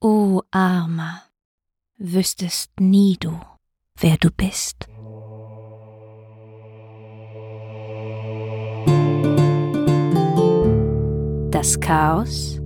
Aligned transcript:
O 0.00 0.42
Armer, 0.52 1.22
wüsstest 1.96 2.70
nie 2.78 3.16
du, 3.18 3.32
wer 3.98 4.16
du 4.16 4.30
bist. 4.30 4.86
Das 11.50 11.80
Chaos 11.80 12.60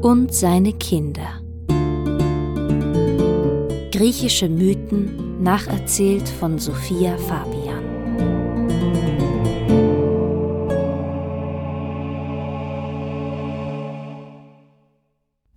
und 0.00 0.32
seine 0.32 0.72
Kinder. 0.72 1.42
Griechische 3.92 4.48
Mythen 4.48 5.42
nacherzählt 5.42 6.26
von 6.26 6.58
Sophia 6.58 7.18
Fabian. 7.18 7.69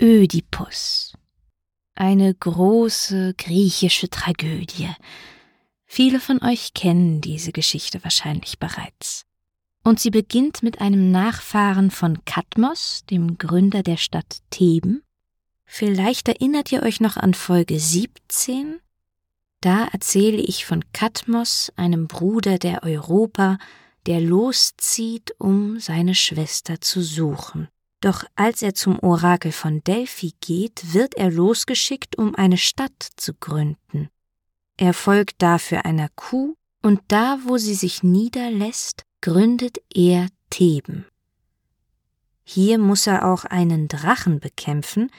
Ödipus. 0.04 1.14
Eine 1.96 2.34
große 2.34 3.36
griechische 3.38 4.10
Tragödie. 4.10 4.90
Viele 5.86 6.20
von 6.20 6.44
euch 6.44 6.74
kennen 6.74 7.22
diese 7.22 7.54
Geschichte 7.54 8.04
wahrscheinlich 8.04 8.60
bereits. 8.60 9.26
Und 9.82 10.02
sie 10.02 10.10
beginnt 10.10 10.62
mit 10.62 10.82
einem 10.82 11.12
Nachfahren 11.12 11.90
von 11.90 12.26
Kadmos, 12.26 13.06
dem 13.10 13.38
Gründer 13.38 13.82
der 13.82 13.96
Stadt 13.96 14.40
Theben. 14.50 15.04
Vielleicht 15.64 16.28
erinnert 16.28 16.74
ihr 16.74 16.84
euch 16.84 17.00
noch 17.00 17.16
an 17.16 17.34
Folge 17.34 17.80
17? 17.80 18.82
Da 19.62 19.86
erzähle 19.86 20.42
ich 20.42 20.66
von 20.66 20.84
Kadmos, 20.92 21.72
einem 21.78 22.08
Bruder 22.08 22.60
der 22.60 22.84
Europa, 22.84 23.58
der 24.06 24.20
loszieht, 24.20 25.34
um 25.38 25.80
seine 25.80 26.14
Schwester 26.14 26.82
zu 26.82 27.02
suchen. 27.02 27.70
Doch 28.04 28.26
als 28.36 28.62
er 28.62 28.74
zum 28.76 29.00
Orakel 29.00 29.54
von 29.54 29.82
Delphi 29.82 30.34
geht, 30.42 30.94
wird 30.94 31.16
er 31.16 31.32
losgeschickt, 31.32 32.18
um 32.18 32.36
eine 32.36 32.58
Stadt 32.58 33.08
zu 33.16 33.34
gründen. 33.34 34.10
Er 34.76 34.94
folgt 34.94 35.42
dafür 35.42 35.86
einer 35.86 36.10
Kuh, 36.18 36.56
und 36.82 37.00
da, 37.08 37.40
wo 37.46 37.58
sie 37.58 37.76
sich 37.76 38.04
niederlässt, 38.04 39.04
gründet 39.22 39.78
er 39.94 40.28
Theben. 40.50 41.06
Hier 42.44 42.78
muss 42.78 43.08
er 43.08 43.26
auch 43.26 43.46
einen 43.46 43.88
Drachen 43.88 44.42
bekämpfen, 44.42 45.10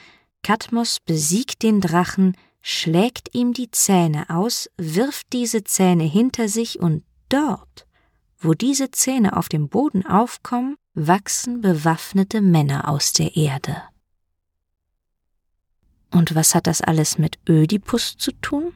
Kadmos 0.43 0.99
besiegt 0.99 1.63
den 1.63 1.81
Drachen, 1.81 2.37
schlägt 2.61 3.33
ihm 3.33 3.53
die 3.53 3.71
Zähne 3.71 4.29
aus, 4.29 4.69
wirft 4.77 5.33
diese 5.33 5.63
Zähne 5.63 6.03
hinter 6.03 6.49
sich 6.49 6.79
und 6.79 7.03
dort, 7.29 7.87
wo 8.37 8.53
diese 8.53 8.91
Zähne 8.91 9.37
auf 9.37 9.49
dem 9.49 9.69
Boden 9.69 10.05
aufkommen, 10.05 10.77
wachsen 10.95 11.61
bewaffnete 11.61 12.41
Männer 12.41 12.87
aus 12.89 13.13
der 13.13 13.35
Erde. 13.35 13.83
Und 16.11 16.33
was 16.33 16.55
hat 16.55 16.67
das 16.67 16.81
alles 16.81 17.17
mit 17.17 17.37
Ödipus 17.47 18.15
zu 18.17 18.31
tun? 18.31 18.73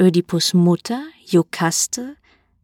Ödipus 0.00 0.54
Mutter, 0.54 1.02
Jokaste, 1.26 2.16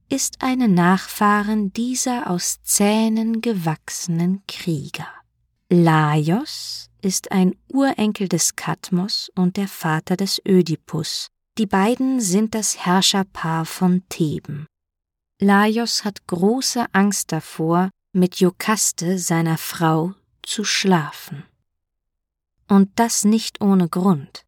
ist 0.09 0.41
eine 0.41 0.69
Nachfahren 0.69 1.73
dieser 1.75 2.31
aus 2.31 2.63
Zähnen 2.63 3.43
gewachsenen 3.43 4.43
Krieger. 4.49 5.07
Laios 5.69 6.89
ist 7.03 7.31
ein 7.31 7.55
Urenkel 7.71 8.29
des 8.29 8.57
Kadmos 8.57 9.31
und 9.35 9.59
der 9.59 9.69
Vater 9.69 10.17
des 10.17 10.41
Ödipus. 10.49 11.29
Die 11.59 11.67
beiden 11.67 12.21
sind 12.21 12.55
das 12.55 12.79
Herrscherpaar 12.87 13.67
von 13.67 14.03
Theben. 14.09 14.67
Laios 15.41 16.05
hat 16.05 16.27
große 16.27 16.87
Angst 16.93 17.31
davor, 17.31 17.91
mit 18.13 18.41
Jokaste, 18.41 19.19
seiner 19.19 19.57
Frau, 19.57 20.15
zu 20.43 20.65
schlafen. 20.65 21.45
Und 22.67 22.91
das 22.97 23.25
nicht 23.25 23.61
ohne 23.61 23.89
Grund. 23.89 24.43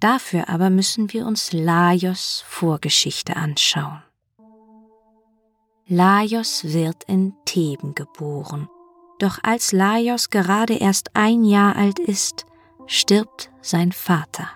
Dafür 0.00 0.48
aber 0.48 0.68
müssen 0.68 1.12
wir 1.12 1.26
uns 1.26 1.52
Laios 1.52 2.44
Vorgeschichte 2.46 3.36
anschauen. 3.36 4.02
Laios 5.86 6.64
wird 6.64 7.04
in 7.04 7.32
Theben 7.44 7.94
geboren, 7.94 8.68
doch 9.20 9.38
als 9.44 9.70
Laios 9.70 10.30
gerade 10.30 10.74
erst 10.74 11.14
ein 11.14 11.44
Jahr 11.44 11.76
alt 11.76 12.00
ist, 12.00 12.44
stirbt 12.86 13.50
sein 13.62 13.92
Vater. 13.92 14.50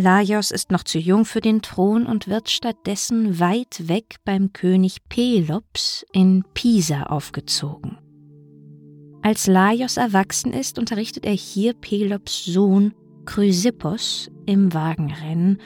Laios 0.00 0.52
ist 0.52 0.70
noch 0.70 0.84
zu 0.84 1.00
jung 1.00 1.24
für 1.24 1.40
den 1.40 1.60
Thron 1.60 2.06
und 2.06 2.28
wird 2.28 2.50
stattdessen 2.50 3.40
weit 3.40 3.88
weg 3.88 4.18
beim 4.24 4.52
König 4.52 4.98
Pelops 5.08 6.06
in 6.12 6.44
Pisa 6.54 7.02
aufgezogen. 7.02 7.98
Als 9.22 9.48
Laios 9.48 9.96
erwachsen 9.96 10.52
ist, 10.52 10.78
unterrichtet 10.78 11.26
er 11.26 11.32
hier 11.32 11.74
Pelops 11.74 12.44
Sohn 12.44 12.94
Chrysippos 13.26 14.30
im 14.46 14.72
Wagenrennen, 14.72 15.60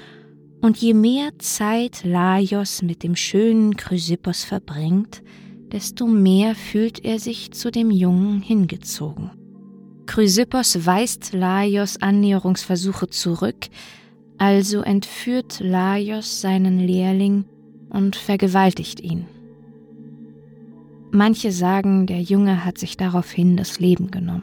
und 0.62 0.78
je 0.78 0.94
mehr 0.94 1.31
Zeit 1.38 2.03
Laios 2.03 2.81
mit 2.81 3.03
dem 3.03 3.16
schönen 3.16 3.76
Chrysippos 3.76 4.44
verbringt, 4.44 5.22
desto 5.72 6.06
mehr 6.06 6.54
fühlt 6.54 7.04
er 7.04 7.19
sich 7.19 7.50
zu 7.50 7.71
dem 7.71 7.91
Jungen 7.91 8.41
hingezogen. 8.41 9.31
Chrysippos 10.06 10.87
weist 10.87 11.34
Laios 11.34 12.00
Annäherungsversuche 12.00 13.09
zurück, 13.09 13.69
also 14.42 14.82
entführt 14.82 15.60
Laios 15.60 16.41
seinen 16.41 16.80
Lehrling 16.80 17.44
und 17.91 18.16
vergewaltigt 18.16 18.98
ihn. 18.98 19.25
Manche 21.12 21.53
sagen, 21.53 22.08
der 22.08 22.20
Junge 22.20 22.64
hat 22.64 22.76
sich 22.76 22.97
daraufhin 22.97 23.56
das 23.56 23.78
Leben 23.78 24.10
genommen. 24.10 24.42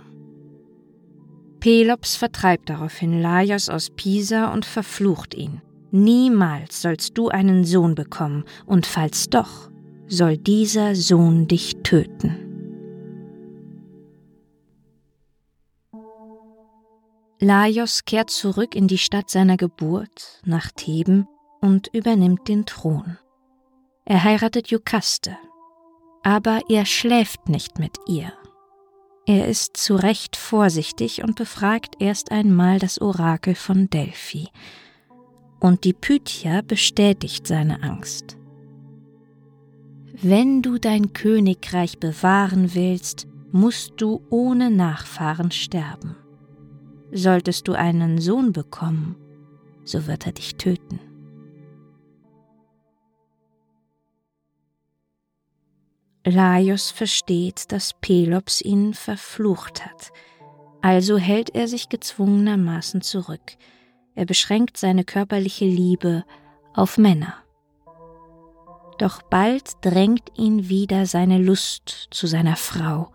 Pelops 1.59 2.15
vertreibt 2.15 2.69
daraufhin 2.69 3.21
Laios 3.21 3.67
aus 3.67 3.89
Pisa 3.89 4.53
und 4.53 4.63
verflucht 4.63 5.33
ihn. 5.33 5.59
Niemals 5.91 6.81
sollst 6.81 7.17
du 7.17 7.27
einen 7.27 7.65
Sohn 7.65 7.93
bekommen, 7.93 8.45
und 8.65 8.85
falls 8.85 9.29
doch, 9.29 9.69
soll 10.07 10.37
dieser 10.37 10.95
Sohn 10.95 11.49
dich 11.49 11.75
töten. 11.83 12.48
Laios 17.41 18.03
kehrt 18.03 18.29
zurück 18.29 18.75
in 18.75 18.87
die 18.87 18.97
Stadt 18.97 19.29
seiner 19.29 19.55
Geburt, 19.55 20.41
nach 20.43 20.71
Theben, 20.71 21.25
und 21.61 21.87
übernimmt 21.93 22.47
den 22.49 22.65
Thron. 22.65 23.17
Er 24.03 24.23
heiratet 24.23 24.69
Jukaste, 24.69 25.37
aber 26.21 26.61
er 26.67 26.85
schläft 26.85 27.47
nicht 27.47 27.79
mit 27.79 27.97
ihr. 28.07 28.33
Er 29.25 29.47
ist 29.47 29.77
zu 29.77 29.95
Recht 29.95 30.35
vorsichtig 30.35 31.23
und 31.23 31.35
befragt 31.35 31.95
erst 31.99 32.31
einmal 32.31 32.79
das 32.79 32.99
Orakel 32.99 33.55
von 33.55 33.89
Delphi. 33.89 34.49
Und 35.59 35.83
die 35.83 35.93
Pythia 35.93 36.61
bestätigt 36.61 37.45
seine 37.47 37.83
Angst. 37.83 38.37
Wenn 40.13 40.61
du 40.61 40.77
dein 40.77 41.13
Königreich 41.13 41.99
bewahren 41.99 42.73
willst, 42.73 43.27
musst 43.51 43.93
du 43.97 44.25
ohne 44.29 44.71
Nachfahren 44.71 45.51
sterben. 45.51 46.15
Solltest 47.11 47.67
du 47.67 47.73
einen 47.73 48.19
Sohn 48.19 48.53
bekommen, 48.53 49.15
so 49.83 50.05
wird 50.07 50.25
er 50.25 50.33
dich 50.33 50.55
töten. 50.55 50.99
Laios 56.25 56.91
versteht, 56.91 57.71
dass 57.71 57.93
Pelops 57.93 58.61
ihn 58.61 58.93
verflucht 58.93 59.85
hat, 59.85 60.11
also 60.81 61.17
hält 61.17 61.55
er 61.55 61.67
sich 61.67 61.89
gezwungenermaßen 61.89 63.01
zurück. 63.01 63.57
Er 64.15 64.25
beschränkt 64.25 64.77
seine 64.77 65.03
körperliche 65.03 65.65
Liebe 65.65 66.25
auf 66.73 66.97
Männer. 66.97 67.35
Doch 68.97 69.21
bald 69.21 69.71
drängt 69.81 70.37
ihn 70.37 70.67
wieder 70.67 71.05
seine 71.05 71.37
Lust 71.37 72.07
zu 72.11 72.27
seiner 72.27 72.57
Frau, 72.57 73.11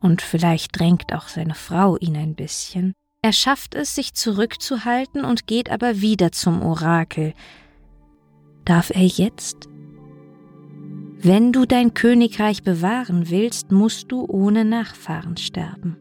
und 0.00 0.22
vielleicht 0.22 0.78
drängt 0.78 1.12
auch 1.12 1.28
seine 1.28 1.54
Frau 1.54 1.96
ihn 1.96 2.16
ein 2.16 2.34
bisschen. 2.34 2.94
Er 3.22 3.32
schafft 3.32 3.74
es, 3.74 3.94
sich 3.94 4.14
zurückzuhalten 4.14 5.24
und 5.24 5.46
geht 5.46 5.70
aber 5.70 6.00
wieder 6.00 6.32
zum 6.32 6.62
Orakel. 6.62 7.34
Darf 8.64 8.90
er 8.90 9.04
jetzt? 9.04 9.68
Wenn 11.20 11.52
du 11.52 11.66
dein 11.66 11.94
Königreich 11.94 12.62
bewahren 12.62 13.28
willst, 13.28 13.72
musst 13.72 14.12
du 14.12 14.24
ohne 14.24 14.64
Nachfahren 14.64 15.36
sterben. 15.36 15.96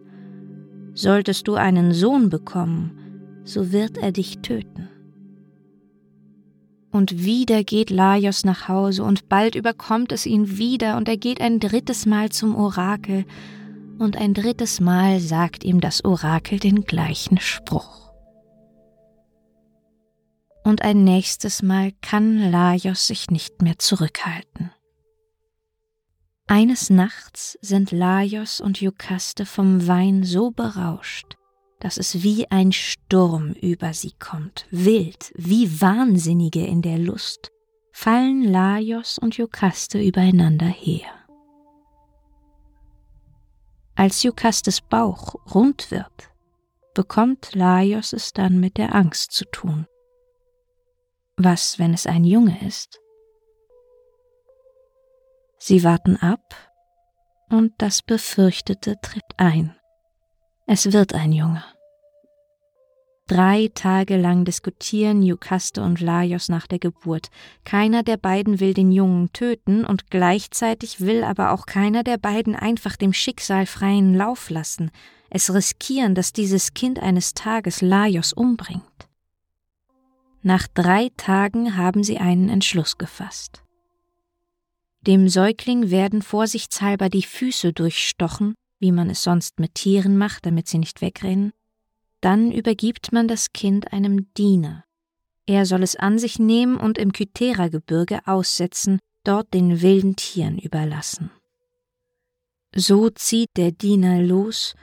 Solltest 0.93 1.47
du 1.47 1.55
einen 1.55 1.91
Sohn 1.91 2.29
bekommen, 2.29 3.41
so 3.43 3.71
wird 3.71 3.97
er 3.97 4.11
dich 4.11 4.39
töten. 4.39 4.89
Und 6.91 7.23
wieder 7.23 7.63
geht 7.63 7.89
Laios 7.89 8.45
nach 8.45 8.67
Hause, 8.67 9.03
und 9.03 9.27
bald 9.27 9.55
überkommt 9.55 10.11
es 10.11 10.25
ihn 10.25 10.57
wieder, 10.57 10.97
und 10.97 11.09
er 11.09 11.17
geht 11.17 11.41
ein 11.41 11.59
drittes 11.59 12.05
Mal 12.05 12.29
zum 12.29 12.55
Orakel, 12.55 13.25
und 13.99 14.17
ein 14.17 14.33
drittes 14.33 14.79
Mal 14.79 15.19
sagt 15.19 15.63
ihm 15.63 15.81
das 15.81 16.03
Orakel 16.05 16.59
den 16.59 16.85
gleichen 16.85 17.39
Spruch. 17.39 18.11
Und 20.63 20.81
ein 20.81 21.03
nächstes 21.03 21.61
Mal 21.61 21.93
kann 22.01 22.51
Laios 22.51 23.07
sich 23.07 23.29
nicht 23.29 23.61
mehr 23.61 23.77
zurückhalten. 23.77 24.71
Eines 26.47 26.89
Nachts 26.89 27.57
sind 27.61 27.91
Laios 27.91 28.61
und 28.61 28.79
Jukaste 28.79 29.45
vom 29.45 29.87
Wein 29.87 30.23
so 30.23 30.51
berauscht, 30.51 31.35
dass 31.79 31.97
es 31.97 32.23
wie 32.23 32.49
ein 32.49 32.71
Sturm 32.71 33.51
über 33.51 33.93
sie 33.93 34.13
kommt, 34.17 34.65
wild, 34.71 35.31
wie 35.35 35.81
Wahnsinnige 35.81 36.65
in 36.65 36.81
der 36.81 36.97
Lust, 36.97 37.51
fallen 37.91 38.43
Laios 38.43 39.17
und 39.19 39.37
Jukaste 39.37 40.01
übereinander 40.01 40.67
her. 40.67 41.26
Als 43.97 44.21
Jukastes 44.21 44.79
Bauch 44.79 45.33
rund 45.55 45.89
wird, 45.89 46.29
bekommt 46.93 47.55
Laios 47.55 48.13
es 48.13 48.31
dann 48.31 48.59
mit 48.59 48.77
der 48.77 48.93
Angst 48.93 49.31
zu 49.31 49.43
tun. 49.45 49.87
Was, 51.35 51.79
wenn 51.79 51.95
es 51.95 52.05
ein 52.05 52.23
Junge 52.23 52.63
ist? 52.63 53.01
Sie 55.57 55.83
warten 55.83 56.15
ab, 56.17 56.55
und 57.49 57.73
das 57.79 58.03
Befürchtete 58.03 58.97
tritt 59.01 59.23
ein. 59.37 59.75
Es 60.67 60.93
wird 60.93 61.15
ein 61.15 61.31
Junge. 61.31 61.63
Drei 63.27 63.69
Tage 63.75 64.15
lang 64.15 64.45
diskutieren 64.45 65.21
Jukaste 65.21 65.83
und 65.83 65.99
Laios 65.99 66.47
nach 66.47 66.65
der 66.65 66.79
Geburt. 66.79 67.27
Keiner 67.65 68.01
der 68.01 68.15
beiden 68.15 68.61
will 68.61 68.73
den 68.73 68.89
Jungen 68.93 69.33
töten 69.33 69.83
und 69.83 70.09
gleichzeitig 70.09 71.01
will 71.01 71.25
aber 71.25 71.51
auch 71.51 71.65
keiner 71.65 72.03
der 72.03 72.17
beiden 72.17 72.55
einfach 72.55 72.95
dem 72.95 73.11
Schicksal 73.11 73.65
freien 73.65 74.13
Lauf 74.13 74.49
lassen, 74.49 74.91
es 75.29 75.53
riskieren, 75.53 76.15
dass 76.15 76.31
dieses 76.31 76.73
Kind 76.73 76.99
eines 76.99 77.33
Tages 77.33 77.81
Laios 77.81 78.31
umbringt. 78.31 78.83
Nach 80.41 80.65
drei 80.73 81.09
Tagen 81.17 81.75
haben 81.75 82.05
sie 82.05 82.19
einen 82.19 82.47
Entschluss 82.47 82.97
gefasst. 82.97 83.61
Dem 85.01 85.27
Säugling 85.27 85.89
werden 85.89 86.21
vorsichtshalber 86.21 87.09
die 87.09 87.23
Füße 87.23 87.73
durchstochen, 87.73 88.55
wie 88.79 88.93
man 88.93 89.09
es 89.09 89.23
sonst 89.23 89.59
mit 89.59 89.75
Tieren 89.75 90.17
macht, 90.17 90.45
damit 90.45 90.69
sie 90.69 90.77
nicht 90.77 91.01
wegrennen. 91.01 91.51
Dann 92.21 92.51
übergibt 92.51 93.11
man 93.11 93.27
das 93.27 93.53
Kind 93.53 93.93
einem 93.93 94.33
Diener. 94.33 94.83
Er 95.45 95.65
soll 95.65 95.83
es 95.83 95.95
an 95.95 96.19
sich 96.19 96.39
nehmen 96.39 96.77
und 96.77 96.97
im 96.97 97.13
Kythera-Gebirge 97.13 98.19
aussetzen, 98.25 98.99
dort 99.23 99.53
den 99.53 99.81
wilden 99.81 100.15
Tieren 100.15 100.57
überlassen. 100.57 101.31
So 102.75 103.09
zieht 103.09 103.49
der 103.55 103.71
Diener 103.71 104.21
los, 104.21 104.75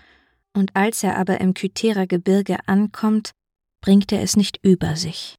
und 0.53 0.75
als 0.75 1.03
er 1.03 1.19
aber 1.19 1.41
im 1.41 1.55
Kythera-Gebirge 1.55 2.59
ankommt, 2.67 3.33
bringt 3.81 4.13
er 4.13 4.23
es 4.23 4.37
nicht 4.37 4.59
über 4.63 4.97
sich 4.97 5.39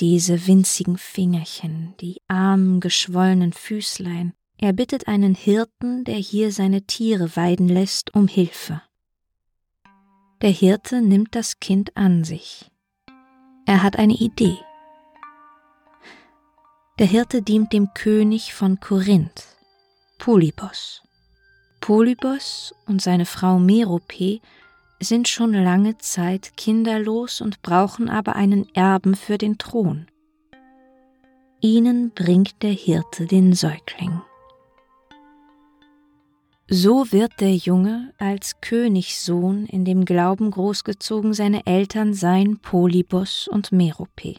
diese 0.00 0.46
winzigen 0.46 0.96
Fingerchen, 0.96 1.94
die 2.00 2.20
armen, 2.26 2.80
geschwollenen 2.80 3.52
Füßlein. 3.52 4.32
Er 4.56 4.72
bittet 4.72 5.08
einen 5.08 5.34
Hirten, 5.34 6.04
der 6.04 6.16
hier 6.16 6.52
seine 6.52 6.82
Tiere 6.82 7.36
weiden 7.36 7.68
lässt, 7.68 8.14
um 8.14 8.26
Hilfe. 8.26 8.82
Der 10.42 10.50
Hirte 10.50 11.02
nimmt 11.02 11.34
das 11.34 11.60
Kind 11.60 11.98
an 11.98 12.24
sich. 12.24 12.70
Er 13.66 13.82
hat 13.82 13.98
eine 13.98 14.14
Idee. 14.14 14.56
Der 16.98 17.06
Hirte 17.06 17.42
dient 17.42 17.74
dem 17.74 17.92
König 17.92 18.54
von 18.54 18.80
Korinth, 18.80 19.44
Polybos. 20.18 21.02
Polybos 21.82 22.74
und 22.86 23.02
seine 23.02 23.26
Frau 23.26 23.58
Merope 23.58 24.40
sind 24.98 25.28
schon 25.28 25.52
lange 25.52 25.98
Zeit 25.98 26.56
kinderlos 26.56 27.42
und 27.42 27.60
brauchen 27.60 28.08
aber 28.08 28.34
einen 28.34 28.66
Erben 28.74 29.16
für 29.16 29.36
den 29.36 29.58
Thron. 29.58 30.06
Ihnen 31.60 32.12
bringt 32.12 32.62
der 32.62 32.72
Hirte 32.72 33.26
den 33.26 33.52
Säugling. 33.52 34.22
So 36.72 37.10
wird 37.10 37.40
der 37.40 37.56
Junge 37.56 38.14
als 38.18 38.60
Königssohn 38.60 39.66
in 39.66 39.84
dem 39.84 40.04
Glauben 40.04 40.52
großgezogen, 40.52 41.34
seine 41.34 41.66
Eltern 41.66 42.14
seien 42.14 42.60
Polybos 42.60 43.48
und 43.48 43.72
Merope. 43.72 44.36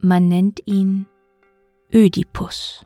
Man 0.00 0.26
nennt 0.26 0.60
ihn 0.66 1.06
Ödipus. 1.94 2.84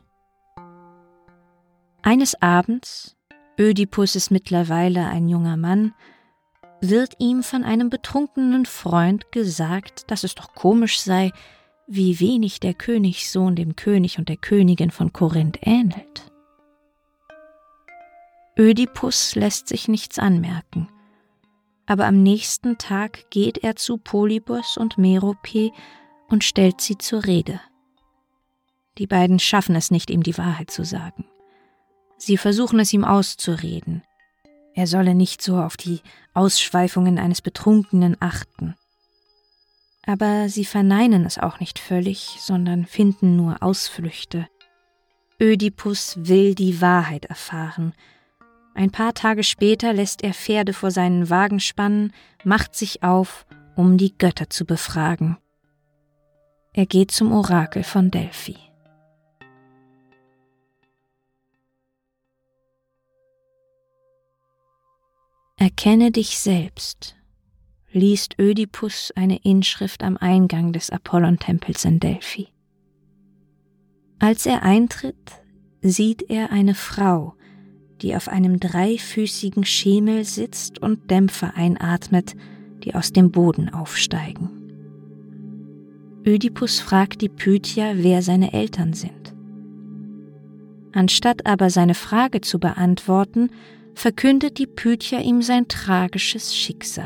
Eines 2.03 2.39
Abends, 2.43 3.17
Ödipus 3.59 4.15
ist 4.15 4.29
mittlerweile 4.29 5.07
ein 5.07 5.27
junger 5.27 5.57
Mann, 5.57 5.95
wird 6.81 7.15
ihm 7.17 7.41
von 7.41 7.63
einem 7.63 7.89
betrunkenen 7.89 8.67
Freund 8.67 9.31
gesagt, 9.31 10.11
dass 10.11 10.23
es 10.23 10.35
doch 10.35 10.53
komisch 10.53 10.99
sei, 10.99 11.31
wie 11.87 12.19
wenig 12.19 12.59
der 12.59 12.75
Königssohn 12.75 13.55
dem 13.55 13.75
König 13.75 14.19
und 14.19 14.29
der 14.29 14.37
Königin 14.37 14.91
von 14.91 15.11
Korinth 15.11 15.57
ähnelt. 15.63 16.34
Ödipus 18.57 19.35
lässt 19.35 19.67
sich 19.67 19.87
nichts 19.87 20.17
anmerken, 20.17 20.87
aber 21.85 22.05
am 22.05 22.23
nächsten 22.23 22.77
Tag 22.77 23.29
geht 23.29 23.57
er 23.57 23.75
zu 23.75 23.97
Polybos 23.97 24.77
und 24.77 24.97
Merope 24.97 25.71
und 26.29 26.43
stellt 26.43 26.81
sie 26.81 26.97
zur 26.97 27.25
Rede. 27.25 27.59
Die 28.97 29.07
beiden 29.07 29.39
schaffen 29.39 29.75
es 29.75 29.91
nicht, 29.91 30.09
ihm 30.09 30.23
die 30.23 30.37
Wahrheit 30.37 30.71
zu 30.71 30.85
sagen. 30.85 31.25
Sie 32.17 32.37
versuchen 32.37 32.79
es 32.79 32.93
ihm 32.93 33.03
auszureden, 33.03 34.03
er 34.75 34.87
solle 34.87 35.15
nicht 35.15 35.41
so 35.41 35.57
auf 35.57 35.77
die 35.77 36.01
Ausschweifungen 36.33 37.17
eines 37.17 37.41
Betrunkenen 37.41 38.17
achten. 38.19 38.75
Aber 40.05 40.49
sie 40.49 40.65
verneinen 40.65 41.25
es 41.25 41.37
auch 41.37 41.61
nicht 41.61 41.79
völlig, 41.79 42.37
sondern 42.39 42.85
finden 42.85 43.37
nur 43.37 43.63
Ausflüchte. 43.63 44.47
Ödipus 45.41 46.17
will 46.17 46.55
die 46.55 46.81
Wahrheit 46.81 47.25
erfahren. 47.25 47.93
Ein 48.75 48.91
paar 48.91 49.13
Tage 49.13 49.43
später 49.43 49.93
lässt 49.93 50.21
er 50.21 50.33
Pferde 50.33 50.73
vor 50.73 50.91
seinen 50.91 51.29
Wagen 51.29 51.61
spannen, 51.61 52.11
macht 52.43 52.75
sich 52.75 53.03
auf, 53.03 53.45
um 53.77 53.97
die 53.97 54.15
Götter 54.17 54.49
zu 54.49 54.65
befragen. 54.65 55.37
Er 56.73 56.85
geht 56.85 57.11
zum 57.11 57.31
Orakel 57.31 57.83
von 57.83 58.11
Delphi. 58.11 58.57
Erkenne 65.55 66.11
dich 66.11 66.37
selbst, 66.37 67.15
liest 67.93 68.37
Ödipus 68.37 69.13
eine 69.15 69.37
Inschrift 69.37 70.03
am 70.03 70.17
Eingang 70.17 70.73
des 70.73 70.89
Apollontempels 70.89 71.85
in 71.85 72.01
Delphi. 72.01 72.49
Als 74.19 74.45
er 74.45 74.63
eintritt, 74.63 75.31
sieht 75.81 76.29
er 76.29 76.51
eine 76.51 76.75
Frau, 76.75 77.34
die 78.01 78.15
auf 78.15 78.27
einem 78.27 78.59
dreifüßigen 78.59 79.65
Schemel 79.65 80.23
sitzt 80.25 80.79
und 80.81 81.09
Dämpfe 81.09 81.53
einatmet, 81.55 82.35
die 82.83 82.93
aus 82.95 83.13
dem 83.13 83.31
Boden 83.31 83.69
aufsteigen. 83.69 84.49
Ödipus 86.25 86.79
fragt 86.79 87.21
die 87.21 87.29
Pythia, 87.29 87.93
wer 87.95 88.21
seine 88.21 88.53
Eltern 88.53 88.93
sind. 88.93 89.33
Anstatt 90.91 91.45
aber 91.45 91.69
seine 91.69 91.93
Frage 91.93 92.41
zu 92.41 92.59
beantworten, 92.59 93.49
verkündet 93.93 94.57
die 94.57 94.67
Pythia 94.67 95.19
ihm 95.19 95.41
sein 95.41 95.67
tragisches 95.67 96.55
Schicksal. 96.55 97.05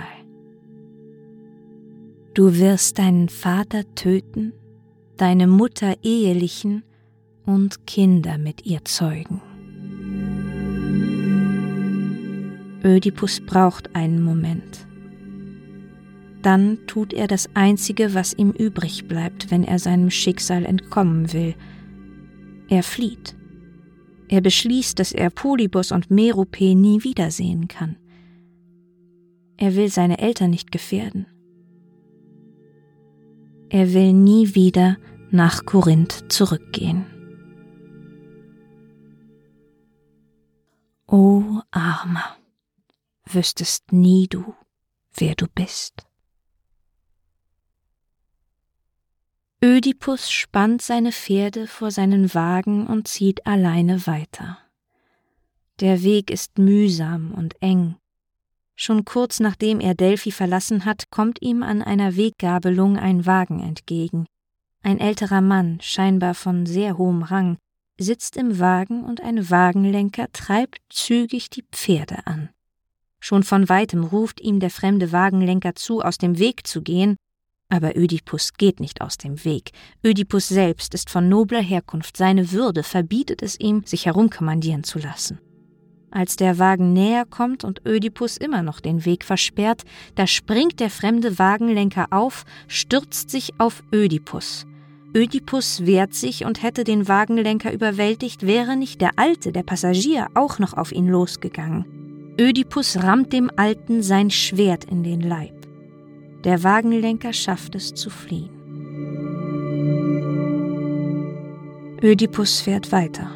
Du 2.34 2.58
wirst 2.58 3.00
deinen 3.00 3.30
Vater 3.30 3.84
töten, 3.96 4.54
deine 5.18 5.48
Mutter 5.48 5.96
ehelichen 6.04 6.84
und 7.46 7.86
Kinder 7.86 8.38
mit 8.38 8.66
ihr 8.66 8.86
zeugen. 8.86 9.42
Ödipus 12.84 13.42
braucht 13.42 13.96
einen 13.96 14.24
Moment. 14.24 14.88
Dann 16.42 16.80
tut 16.88 17.14
er 17.14 17.28
das 17.28 17.50
Einzige, 17.54 18.14
was 18.14 18.34
ihm 18.34 18.52
übrig 18.52 19.08
bleibt, 19.08 19.52
wenn 19.52 19.64
er 19.64 19.80
seinem 19.80 20.10
Schicksal 20.10 20.66
entkommen 20.66 21.34
will. 21.34 21.56
Er 22.70 22.84
flieht. 22.84 23.36
Er 24.30 24.42
beschließt, 24.42 24.98
dass 25.00 25.12
er 25.12 25.30
Polybos 25.32 25.92
und 25.92 26.12
Merope 26.12 26.76
nie 26.76 27.04
wiedersehen 27.04 27.68
kann. 27.68 27.98
Er 29.58 29.76
will 29.76 29.90
seine 29.90 30.20
Eltern 30.20 30.52
nicht 30.52 30.72
gefährden. 30.72 31.26
Er 33.70 33.94
will 33.94 34.14
nie 34.14 34.56
wieder 34.56 34.98
nach 35.32 35.66
Korinth 35.66 36.32
zurückgehen. 36.32 37.06
O 41.08 41.44
Armer, 41.72 42.38
wüsstest 43.34 43.92
nie 43.92 44.28
du, 44.28 44.56
wer 45.14 45.36
du 45.36 45.48
bist. 45.48 46.06
Ödipus 49.62 50.32
spannt 50.32 50.82
seine 50.82 51.12
Pferde 51.12 51.68
vor 51.68 51.92
seinen 51.92 52.34
Wagen 52.34 52.88
und 52.88 53.08
zieht 53.08 53.46
alleine 53.46 54.08
weiter. 54.08 54.58
Der 55.82 56.02
Weg 56.02 56.32
ist 56.32 56.58
mühsam 56.58 57.34
und 57.34 57.62
eng. 57.62 57.98
Schon 58.76 59.04
kurz 59.04 59.42
nachdem 59.42 59.82
er 59.82 59.96
Delphi 59.96 60.32
verlassen 60.32 60.86
hat, 60.86 61.10
kommt 61.10 61.42
ihm 61.42 61.64
an 61.64 61.82
einer 61.82 62.16
Weggabelung 62.16 62.98
ein 62.98 63.26
Wagen 63.26 63.60
entgegen. 63.60 64.26
Ein 64.82 65.00
älterer 65.00 65.42
Mann, 65.42 65.80
scheinbar 65.82 66.36
von 66.36 66.66
sehr 66.66 66.98
hohem 66.98 67.24
Rang, 67.24 67.58
sitzt 68.00 68.38
im 68.38 68.60
Wagen 68.60 69.04
und 69.04 69.20
ein 69.20 69.50
Wagenlenker 69.50 70.32
treibt 70.32 70.80
zügig 70.90 71.50
die 71.50 71.66
Pferde 71.70 72.26
an. 72.26 72.50
Schon 73.20 73.44
von 73.44 73.70
weitem 73.70 74.04
ruft 74.04 74.42
ihm 74.42 74.60
der 74.60 74.70
fremde 74.70 75.12
Wagenlenker 75.12 75.76
zu, 75.76 76.02
aus 76.02 76.18
dem 76.18 76.40
Weg 76.40 76.66
zu 76.66 76.82
gehen, 76.82 77.18
aber 77.70 77.96
Ödipus 77.96 78.54
geht 78.54 78.80
nicht 78.80 79.02
aus 79.02 79.18
dem 79.18 79.46
Weg. 79.46 79.72
Ödipus 80.04 80.48
selbst 80.48 80.94
ist 80.96 81.10
von 81.10 81.30
nobler 81.30 81.62
Herkunft, 81.62 82.18
seine 82.18 82.52
Würde 82.52 82.84
verbietet 82.84 83.44
es 83.44 83.60
ihm, 83.60 83.84
sich 83.86 84.08
herumkommandieren 84.08 84.84
zu 84.84 84.98
lassen. 85.00 85.40
Als 86.12 86.36
der 86.36 86.58
Wagen 86.58 86.94
näher 86.94 87.26
kommt 87.26 87.64
und 87.64 87.86
Ödipus 87.86 88.38
immer 88.38 88.64
noch 88.64 88.80
den 88.80 89.06
Weg 89.06 89.24
versperrt, 89.24 89.84
da 90.16 90.26
springt 90.26 90.80
der 90.80 90.90
fremde 90.90 91.38
Wagenlenker 91.38 92.08
auf, 92.10 92.46
stürzt 92.68 93.30
sich 93.30 93.60
auf 93.60 93.84
Ödipus. 93.94 94.66
Ödipus 95.16 95.86
wehrt 95.86 96.16
sich 96.16 96.46
und 96.46 96.64
hätte 96.64 96.84
den 96.84 97.08
Wagenlenker 97.08 97.72
überwältigt, 97.72 98.46
wäre 98.46 98.76
nicht 98.76 99.02
der 99.02 99.12
Alte, 99.18 99.52
der 99.52 99.64
Passagier, 99.64 100.28
auch 100.34 100.58
noch 100.58 100.74
auf 100.74 100.92
ihn 100.92 101.08
losgegangen. 101.08 101.99
Ödipus 102.40 102.96
rammt 103.04 103.34
dem 103.34 103.52
Alten 103.58 104.02
sein 104.02 104.32
Schwert 104.32 104.86
in 104.86 105.04
den 105.04 105.20
Leib. 105.20 105.68
Der 106.46 106.64
Wagenlenker 106.64 107.34
schafft 107.34 107.76
es 107.76 107.94
zu 107.94 108.10
fliehen. 108.10 108.50
Ödipus 112.02 112.62
fährt 112.62 112.94
weiter. 112.94 113.30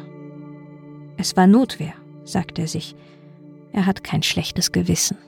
Es 1.18 1.36
war 1.36 1.46
Notwehr, 1.46 1.92
sagt 2.24 2.58
er 2.58 2.66
sich. 2.66 2.96
Er 3.72 3.84
hat 3.84 4.04
kein 4.04 4.22
schlechtes 4.22 4.72
Gewissen. 4.72 5.18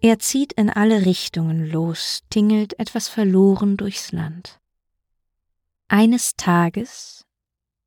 Er 0.00 0.20
zieht 0.20 0.52
in 0.52 0.70
alle 0.70 1.04
Richtungen 1.04 1.68
los, 1.68 2.22
tingelt 2.30 2.78
etwas 2.78 3.08
verloren 3.08 3.76
durchs 3.76 4.12
Land. 4.12 4.60
Eines 5.88 6.36
Tages, 6.36 7.25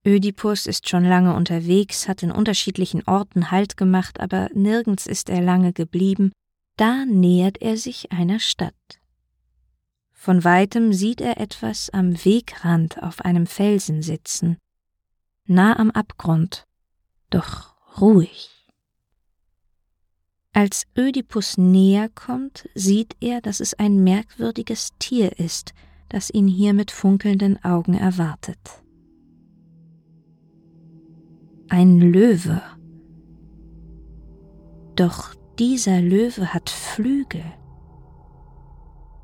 Ödipus 0.05 0.65
ist 0.65 0.87
schon 0.87 1.03
lange 1.03 1.35
unterwegs, 1.35 2.07
hat 2.07 2.23
in 2.23 2.31
unterschiedlichen 2.31 3.03
Orten 3.05 3.51
Halt 3.51 3.75
gemacht, 3.75 4.19
aber 4.19 4.49
nirgends 4.53 5.05
ist 5.05 5.29
er 5.29 5.41
lange 5.41 5.73
geblieben, 5.73 6.31
da 6.77 7.05
nähert 7.05 7.61
er 7.61 7.75
sich 7.75 8.11
einer 8.11 8.39
Stadt. 8.39 8.73
Von 10.13 10.43
weitem 10.43 10.93
sieht 10.93 11.21
er 11.21 11.39
etwas 11.39 11.89
am 11.89 12.13
Wegrand 12.25 13.03
auf 13.03 13.21
einem 13.21 13.47
Felsen 13.47 14.01
sitzen, 14.01 14.57
nah 15.45 15.77
am 15.77 15.91
Abgrund, 15.91 16.63
doch 17.29 17.75
ruhig. 17.99 18.49
Als 20.53 20.87
Ödipus 20.97 21.57
näher 21.57 22.09
kommt, 22.09 22.69
sieht 22.73 23.15
er, 23.19 23.41
dass 23.41 23.59
es 23.59 23.73
ein 23.73 24.03
merkwürdiges 24.03 24.89
Tier 24.99 25.37
ist, 25.39 25.73
das 26.09 26.29
ihn 26.29 26.47
hier 26.47 26.73
mit 26.73 26.91
funkelnden 26.91 27.63
Augen 27.63 27.93
erwartet. 27.93 28.59
Ein 31.71 31.99
Löwe. 31.99 32.63
Doch 34.95 35.35
dieser 35.59 36.01
Löwe 36.01 36.51
hat 36.51 36.71
Flügel 36.71 37.43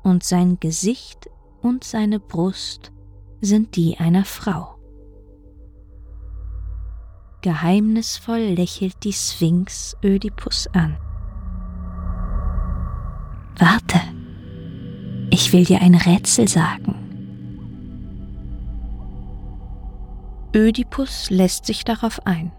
und 0.04 0.22
sein 0.22 0.60
Gesicht 0.60 1.28
und 1.60 1.82
seine 1.82 2.20
Brust 2.20 2.92
sind 3.40 3.74
die 3.74 3.98
einer 3.98 4.24
Frau. 4.24 4.76
Geheimnisvoll 7.42 8.54
lächelt 8.54 9.02
die 9.02 9.12
Sphinx 9.12 9.96
Ödipus 10.04 10.68
an. 10.68 10.96
Warte, 13.58 14.00
ich 15.30 15.52
will 15.52 15.64
dir 15.64 15.80
ein 15.80 15.96
Rätsel 15.96 16.46
sagen. 16.46 17.05
Ödipus 20.56 21.28
lässt 21.28 21.66
sich 21.66 21.84
darauf 21.84 22.26
ein. 22.26 22.50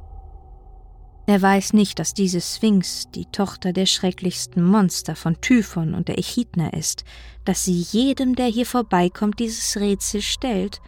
Er 1.26 1.42
weiß 1.42 1.74
nicht, 1.74 1.98
dass 1.98 2.14
diese 2.14 2.40
Sphinx 2.40 3.10
die 3.10 3.26
Tochter 3.26 3.74
der 3.74 3.88
schrecklichsten 3.88 4.64
Monster 4.64 5.16
von 5.16 5.42
Typhon 5.42 5.96
und 5.96 6.08
der 6.08 6.20
Echidna 6.20 6.70
ist, 6.70 7.06
dass 7.44 7.66
sie 7.66 7.82
jedem, 7.92 8.36
der 8.36 8.46
hier 8.46 8.68
vorbeikommt, 8.68 9.40
dieses 9.40 9.78
Rätsel 9.78 10.22
stellt 10.22 10.80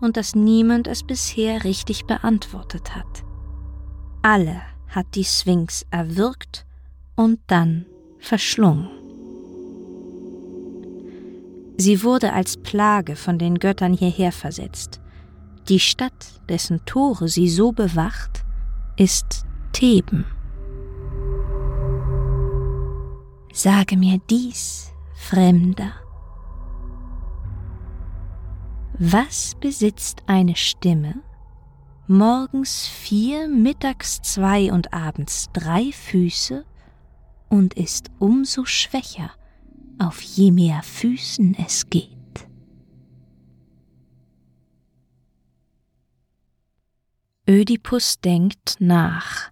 und 0.00 0.18
dass 0.18 0.34
niemand 0.34 0.86
es 0.86 1.02
bisher 1.02 1.64
richtig 1.64 2.04
beantwortet 2.04 2.94
hat. 2.94 3.24
Alle 4.20 4.60
hat 4.88 5.06
die 5.14 5.24
Sphinx 5.24 5.86
erwürgt 5.90 6.66
und 7.16 7.40
dann 7.46 7.86
verschlungen. 8.18 8.90
Sie 11.78 12.02
wurde 12.02 12.34
als 12.34 12.58
Plage 12.58 13.16
von 13.16 13.38
den 13.38 13.58
Göttern 13.58 13.94
hierher 13.94 14.32
versetzt. 14.32 15.00
Die 15.68 15.80
Stadt, 15.80 16.40
dessen 16.48 16.82
Tore 16.86 17.28
sie 17.28 17.48
so 17.48 17.72
bewacht, 17.72 18.42
ist 18.96 19.44
Theben. 19.72 20.24
Sage 23.52 23.98
mir 23.98 24.18
dies, 24.30 24.92
Fremder. 25.14 25.92
Was 28.98 29.56
besitzt 29.60 30.22
eine 30.26 30.56
Stimme? 30.56 31.16
Morgens 32.06 32.86
vier, 32.86 33.46
mittags 33.46 34.22
zwei 34.22 34.72
und 34.72 34.94
abends 34.94 35.50
drei 35.52 35.92
Füße 35.92 36.64
und 37.50 37.74
ist 37.74 38.10
umso 38.18 38.64
schwächer, 38.64 39.32
auf 39.98 40.22
je 40.22 40.50
mehr 40.50 40.82
Füßen 40.82 41.54
es 41.62 41.90
geht. 41.90 42.17
Ödipus 47.48 48.20
denkt 48.20 48.76
nach. 48.78 49.50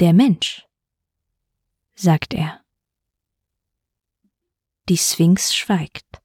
Der 0.00 0.12
Mensch, 0.12 0.66
sagt 1.94 2.34
er. 2.34 2.60
Die 4.90 4.98
Sphinx 4.98 5.54
schweigt. 5.54 6.20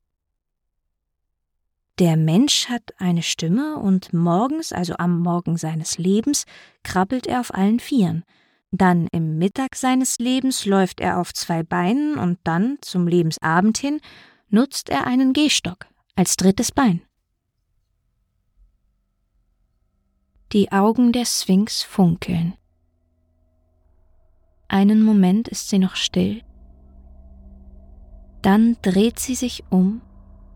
Der 1.99 2.17
Mensch 2.17 2.67
hat 2.67 2.93
eine 2.97 3.23
Stimme 3.23 3.77
und 3.77 4.11
morgens, 4.11 4.73
also 4.73 4.95
am 4.97 5.21
Morgen 5.21 5.55
seines 5.55 5.97
Lebens, 5.97 6.43
krabbelt 6.83 7.25
er 7.25 7.39
auf 7.39 7.53
allen 7.53 7.79
Vieren. 7.79 8.25
Dann 8.71 9.07
im 9.13 9.37
Mittag 9.37 9.77
seines 9.77 10.19
Lebens 10.19 10.65
läuft 10.65 10.99
er 10.99 11.19
auf 11.21 11.33
zwei 11.33 11.63
Beinen 11.63 12.17
und 12.17 12.37
dann, 12.43 12.79
zum 12.81 13.07
Lebensabend 13.07 13.77
hin, 13.77 14.01
nutzt 14.49 14.89
er 14.89 15.07
einen 15.07 15.31
Gehstock 15.31 15.87
als 16.17 16.35
drittes 16.35 16.73
Bein. 16.73 17.06
Die 20.53 20.71
Augen 20.71 21.11
der 21.11 21.25
Sphinx 21.25 21.83
funkeln. 21.83 22.53
Einen 24.69 25.03
Moment 25.03 25.47
ist 25.49 25.69
sie 25.69 25.79
noch 25.79 25.95
still, 25.95 26.41
dann 28.41 28.77
dreht 28.81 29.19
sie 29.19 29.35
sich 29.35 29.65
um 29.69 30.01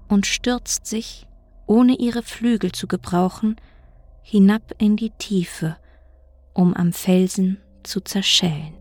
und 0.07 0.25
stürzt 0.25 0.85
sich, 0.85 1.27
ohne 1.67 1.95
ihre 1.95 2.23
Flügel 2.23 2.71
zu 2.71 2.87
gebrauchen, 2.87 3.57
hinab 4.21 4.61
in 4.77 4.95
die 4.95 5.09
Tiefe, 5.09 5.75
um 6.53 6.73
am 6.73 6.93
Felsen 6.93 7.57
zu 7.83 7.99
zerschellen. 7.99 8.80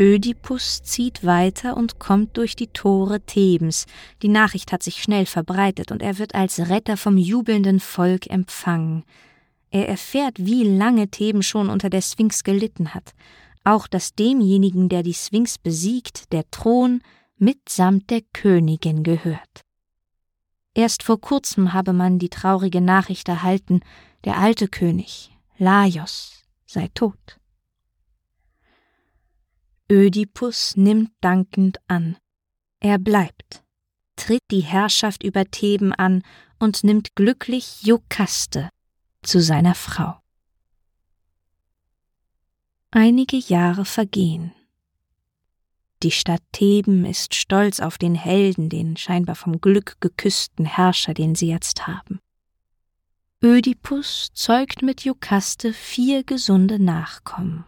Ödipus 0.00 0.82
zieht 0.82 1.24
weiter 1.24 1.76
und 1.76 1.98
kommt 1.98 2.36
durch 2.36 2.54
die 2.54 2.68
Tore 2.68 3.20
Thebens. 3.20 3.86
Die 4.22 4.28
Nachricht 4.28 4.70
hat 4.70 4.82
sich 4.82 5.02
schnell 5.02 5.26
verbreitet 5.26 5.90
und 5.90 6.02
er 6.02 6.18
wird 6.18 6.36
als 6.36 6.68
Retter 6.68 6.96
vom 6.96 7.18
jubelnden 7.18 7.80
Volk 7.80 8.30
empfangen. 8.30 9.04
Er 9.70 9.88
erfährt, 9.88 10.38
wie 10.38 10.62
lange 10.62 11.08
Theben 11.08 11.42
schon 11.42 11.68
unter 11.68 11.90
der 11.90 12.00
Sphinx 12.00 12.44
gelitten 12.44 12.94
hat, 12.94 13.12
auch 13.64 13.88
dass 13.88 14.14
demjenigen, 14.14 14.88
der 14.88 15.02
die 15.02 15.14
Sphinx 15.14 15.58
besiegt, 15.58 16.32
der 16.32 16.48
Thron 16.50 17.02
mitsamt 17.36 18.08
der 18.10 18.22
Königin 18.32 19.02
gehört. 19.02 19.62
Erst 20.74 21.02
vor 21.02 21.20
kurzem 21.20 21.72
habe 21.72 21.92
man 21.92 22.20
die 22.20 22.28
traurige 22.28 22.80
Nachricht 22.80 23.28
erhalten, 23.28 23.80
der 24.24 24.38
alte 24.38 24.68
König, 24.68 25.30
Laios, 25.58 26.44
sei 26.66 26.88
tot. 26.94 27.37
Ödipus 29.90 30.76
nimmt 30.76 31.12
dankend 31.22 31.78
an. 31.88 32.18
Er 32.80 32.98
bleibt, 32.98 33.64
tritt 34.16 34.42
die 34.50 34.60
Herrschaft 34.60 35.22
über 35.22 35.46
Theben 35.46 35.94
an 35.94 36.22
und 36.58 36.84
nimmt 36.84 37.16
glücklich 37.16 37.82
Jokaste, 37.82 38.68
zu 39.22 39.40
seiner 39.40 39.74
Frau. 39.74 40.20
Einige 42.90 43.36
Jahre 43.36 43.84
vergehen. 43.84 44.52
Die 46.02 46.10
Stadt 46.10 46.42
Theben 46.52 47.04
ist 47.04 47.34
stolz 47.34 47.80
auf 47.80 47.98
den 47.98 48.14
Helden, 48.14 48.68
den 48.68 48.96
scheinbar 48.96 49.34
vom 49.34 49.60
Glück 49.60 50.00
geküssten 50.00 50.64
Herrscher, 50.64 51.14
den 51.14 51.34
sie 51.34 51.48
jetzt 51.48 51.86
haben. 51.86 52.20
Ödipus 53.42 54.28
zeugt 54.34 54.82
mit 54.82 55.04
Jokaste 55.04 55.72
vier 55.72 56.24
gesunde 56.24 56.78
Nachkommen. 56.78 57.64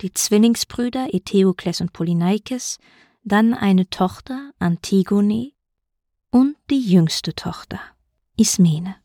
Die 0.00 0.12
Zwillingsbrüder 0.12 1.08
Eteokles 1.12 1.80
und 1.80 1.92
Polyneikes, 1.92 2.78
dann 3.22 3.54
eine 3.54 3.88
Tochter 3.88 4.52
Antigone 4.58 5.52
und 6.30 6.56
die 6.70 6.80
jüngste 6.80 7.34
Tochter 7.34 7.80
Ismene. 8.36 8.96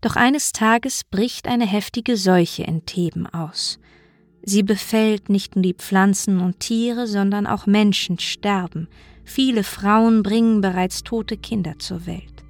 Doch 0.00 0.16
eines 0.16 0.52
Tages 0.52 1.04
bricht 1.04 1.46
eine 1.46 1.66
heftige 1.66 2.16
Seuche 2.16 2.64
in 2.64 2.84
Theben 2.84 3.26
aus. 3.26 3.78
Sie 4.42 4.62
befällt 4.62 5.30
nicht 5.30 5.56
nur 5.56 5.62
die 5.62 5.74
Pflanzen 5.74 6.40
und 6.40 6.60
Tiere, 6.60 7.06
sondern 7.06 7.46
auch 7.46 7.66
Menschen 7.66 8.18
sterben. 8.18 8.88
Viele 9.24 9.64
Frauen 9.64 10.22
bringen 10.22 10.60
bereits 10.60 11.02
tote 11.02 11.38
Kinder 11.38 11.78
zur 11.78 12.04
Welt. 12.06 12.44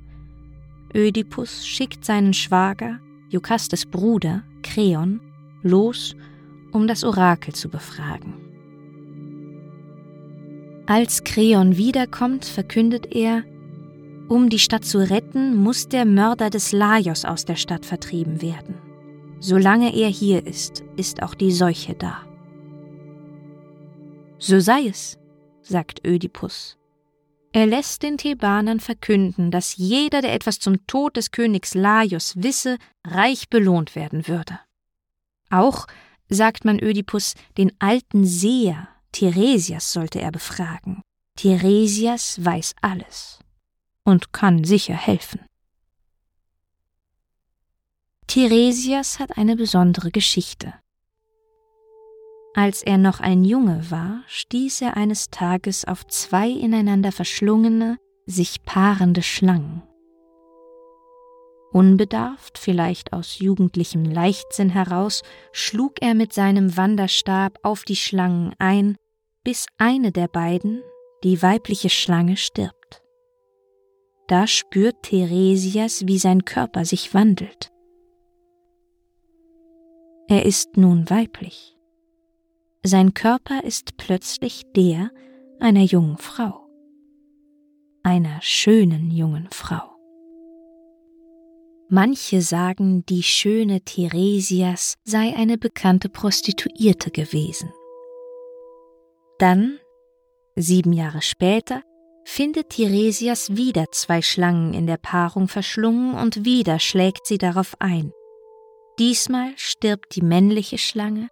Ödipus 0.92 1.66
schickt 1.66 2.04
seinen 2.04 2.34
Schwager, 2.34 2.98
Jokastes 3.28 3.86
Bruder, 3.86 4.42
Kreon, 4.62 5.20
los, 5.62 6.16
um 6.74 6.86
das 6.86 7.04
Orakel 7.04 7.54
zu 7.54 7.70
befragen. 7.70 8.34
Als 10.86 11.24
Kreon 11.24 11.78
wiederkommt, 11.78 12.44
verkündet 12.44 13.14
er, 13.14 13.44
um 14.28 14.50
die 14.50 14.58
Stadt 14.58 14.84
zu 14.84 14.98
retten, 14.98 15.56
muss 15.56 15.88
der 15.88 16.04
Mörder 16.04 16.50
des 16.50 16.72
Laios 16.72 17.24
aus 17.24 17.44
der 17.44 17.56
Stadt 17.56 17.86
vertrieben 17.86 18.42
werden. 18.42 18.74
Solange 19.38 19.94
er 19.94 20.08
hier 20.08 20.46
ist, 20.46 20.82
ist 20.96 21.22
auch 21.22 21.34
die 21.34 21.52
Seuche 21.52 21.94
da. 21.94 22.22
So 24.38 24.60
sei 24.60 24.86
es, 24.88 25.18
sagt 25.62 26.06
Ödipus. 26.06 26.76
Er 27.52 27.66
lässt 27.66 28.02
den 28.02 28.18
Thebanern 28.18 28.80
verkünden, 28.80 29.50
dass 29.50 29.76
jeder, 29.76 30.22
der 30.22 30.34
etwas 30.34 30.58
zum 30.58 30.86
Tod 30.86 31.16
des 31.16 31.30
Königs 31.30 31.74
Laios 31.74 32.34
wisse, 32.36 32.78
reich 33.06 33.48
belohnt 33.48 33.94
werden 33.94 34.26
würde. 34.26 34.58
Auch, 35.50 35.86
sagt 36.28 36.64
man 36.64 36.78
Ödipus, 36.80 37.34
den 37.58 37.72
alten 37.78 38.24
Seher, 38.24 38.88
Theresias 39.12 39.92
sollte 39.92 40.20
er 40.20 40.32
befragen. 40.32 41.02
Theresias 41.36 42.44
weiß 42.44 42.74
alles 42.80 43.40
und 44.04 44.32
kann 44.32 44.64
sicher 44.64 44.94
helfen. 44.94 45.40
Theresias 48.26 49.18
hat 49.18 49.36
eine 49.36 49.56
besondere 49.56 50.10
Geschichte. 50.10 50.74
Als 52.54 52.82
er 52.82 52.98
noch 52.98 53.20
ein 53.20 53.44
Junge 53.44 53.90
war, 53.90 54.22
stieß 54.28 54.82
er 54.82 54.96
eines 54.96 55.28
Tages 55.30 55.84
auf 55.84 56.06
zwei 56.06 56.48
ineinander 56.48 57.10
verschlungene, 57.10 57.98
sich 58.26 58.62
paarende 58.62 59.22
Schlangen. 59.22 59.82
Unbedarft, 61.74 62.56
vielleicht 62.56 63.12
aus 63.12 63.40
jugendlichem 63.40 64.04
Leichtsinn 64.04 64.70
heraus, 64.70 65.22
schlug 65.50 66.00
er 66.00 66.14
mit 66.14 66.32
seinem 66.32 66.76
Wanderstab 66.76 67.58
auf 67.64 67.82
die 67.82 67.96
Schlangen 67.96 68.54
ein, 68.60 68.96
bis 69.42 69.66
eine 69.76 70.12
der 70.12 70.28
beiden, 70.28 70.82
die 71.24 71.42
weibliche 71.42 71.90
Schlange, 71.90 72.36
stirbt. 72.36 73.02
Da 74.28 74.46
spürt 74.46 75.02
Theresias, 75.02 76.06
wie 76.06 76.18
sein 76.18 76.44
Körper 76.44 76.84
sich 76.84 77.12
wandelt. 77.12 77.72
Er 80.28 80.46
ist 80.46 80.76
nun 80.76 81.10
weiblich. 81.10 81.76
Sein 82.84 83.14
Körper 83.14 83.64
ist 83.64 83.96
plötzlich 83.96 84.62
der 84.76 85.10
einer 85.58 85.82
jungen 85.82 86.18
Frau, 86.18 86.68
einer 88.04 88.40
schönen 88.42 89.10
jungen 89.10 89.48
Frau. 89.50 89.93
Manche 91.94 92.42
sagen, 92.42 93.06
die 93.06 93.22
schöne 93.22 93.80
Theresias 93.82 94.96
sei 95.04 95.32
eine 95.36 95.56
bekannte 95.56 96.08
Prostituierte 96.08 97.12
gewesen. 97.12 97.72
Dann, 99.38 99.78
sieben 100.56 100.92
Jahre 100.92 101.22
später, 101.22 101.84
findet 102.24 102.70
Theresias 102.70 103.54
wieder 103.54 103.92
zwei 103.92 104.22
Schlangen 104.22 104.74
in 104.74 104.88
der 104.88 104.96
Paarung 104.96 105.46
verschlungen 105.46 106.16
und 106.16 106.44
wieder 106.44 106.80
schlägt 106.80 107.28
sie 107.28 107.38
darauf 107.38 107.76
ein. 107.78 108.12
Diesmal 108.98 109.52
stirbt 109.54 110.16
die 110.16 110.22
männliche 110.22 110.78
Schlange 110.78 111.28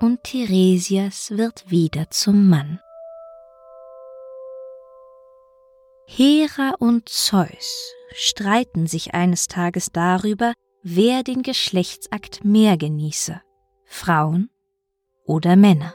und 0.00 0.24
Theresias 0.24 1.32
wird 1.32 1.70
wieder 1.70 2.08
zum 2.08 2.48
Mann. 2.48 2.80
Hera 6.06 6.76
und 6.78 7.10
Zeus 7.10 7.92
streiten 8.14 8.86
sich 8.86 9.14
eines 9.14 9.48
Tages 9.48 9.90
darüber, 9.92 10.54
wer 10.82 11.22
den 11.22 11.42
Geschlechtsakt 11.42 12.44
mehr 12.44 12.76
genieße, 12.76 13.40
Frauen 13.84 14.50
oder 15.24 15.56
Männer. 15.56 15.94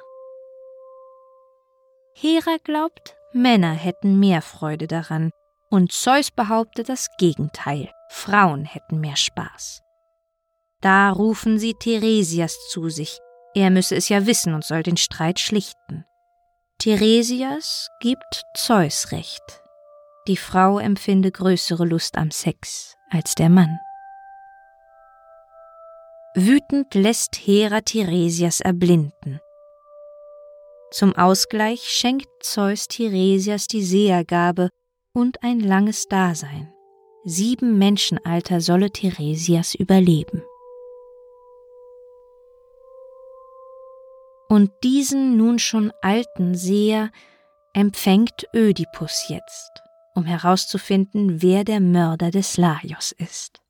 Hera 2.13 2.57
glaubt, 2.63 3.15
Männer 3.33 3.73
hätten 3.73 4.19
mehr 4.19 4.41
Freude 4.41 4.87
daran, 4.87 5.31
und 5.69 5.91
Zeus 5.91 6.31
behauptet 6.31 6.89
das 6.89 7.07
Gegenteil, 7.17 7.91
Frauen 8.09 8.65
hätten 8.65 8.99
mehr 8.99 9.17
Spaß. 9.17 9.81
Da 10.81 11.11
rufen 11.11 11.59
sie 11.59 11.73
Theresias 11.73 12.57
zu 12.69 12.89
sich, 12.89 13.19
er 13.53 13.69
müsse 13.69 13.95
es 13.95 14.09
ja 14.09 14.25
wissen 14.25 14.53
und 14.53 14.63
soll 14.63 14.83
den 14.83 14.97
Streit 14.97 15.39
schlichten. 15.39 16.05
Theresias 16.79 17.89
gibt 17.99 18.43
Zeus 18.55 19.11
recht. 19.11 19.63
Die 20.27 20.35
Frau 20.35 20.77
empfinde 20.77 21.31
größere 21.31 21.85
Lust 21.85 22.17
am 22.17 22.31
Sex 22.31 22.97
als 23.09 23.33
der 23.35 23.49
Mann. 23.49 23.79
Wütend 26.35 26.93
lässt 26.93 27.35
Hera 27.35 27.79
Theresias 27.79 28.59
erblinden. 28.59 29.39
Zum 30.91 31.15
Ausgleich 31.15 31.83
schenkt 31.89 32.27
Zeus 32.41 32.89
Tiresias 32.89 33.67
die 33.67 33.81
Sehergabe 33.81 34.69
und 35.13 35.43
ein 35.43 35.61
langes 35.61 36.07
Dasein. 36.07 36.73
Sieben 37.23 37.77
Menschenalter 37.77 38.59
solle 38.61 38.91
Theresias 38.91 39.75
überleben. 39.75 40.43
Und 44.49 44.71
diesen 44.83 45.37
nun 45.37 45.57
schon 45.57 45.91
alten 46.01 46.55
Seher 46.55 47.11
empfängt 47.73 48.47
Ödipus 48.53 49.25
jetzt, 49.27 49.86
um 50.17 50.25
herauszufinden, 50.25 51.41
wer 51.43 51.63
der 51.63 51.79
Mörder 51.79 52.31
des 52.31 52.57
Laios 52.57 53.11
ist. 53.11 53.61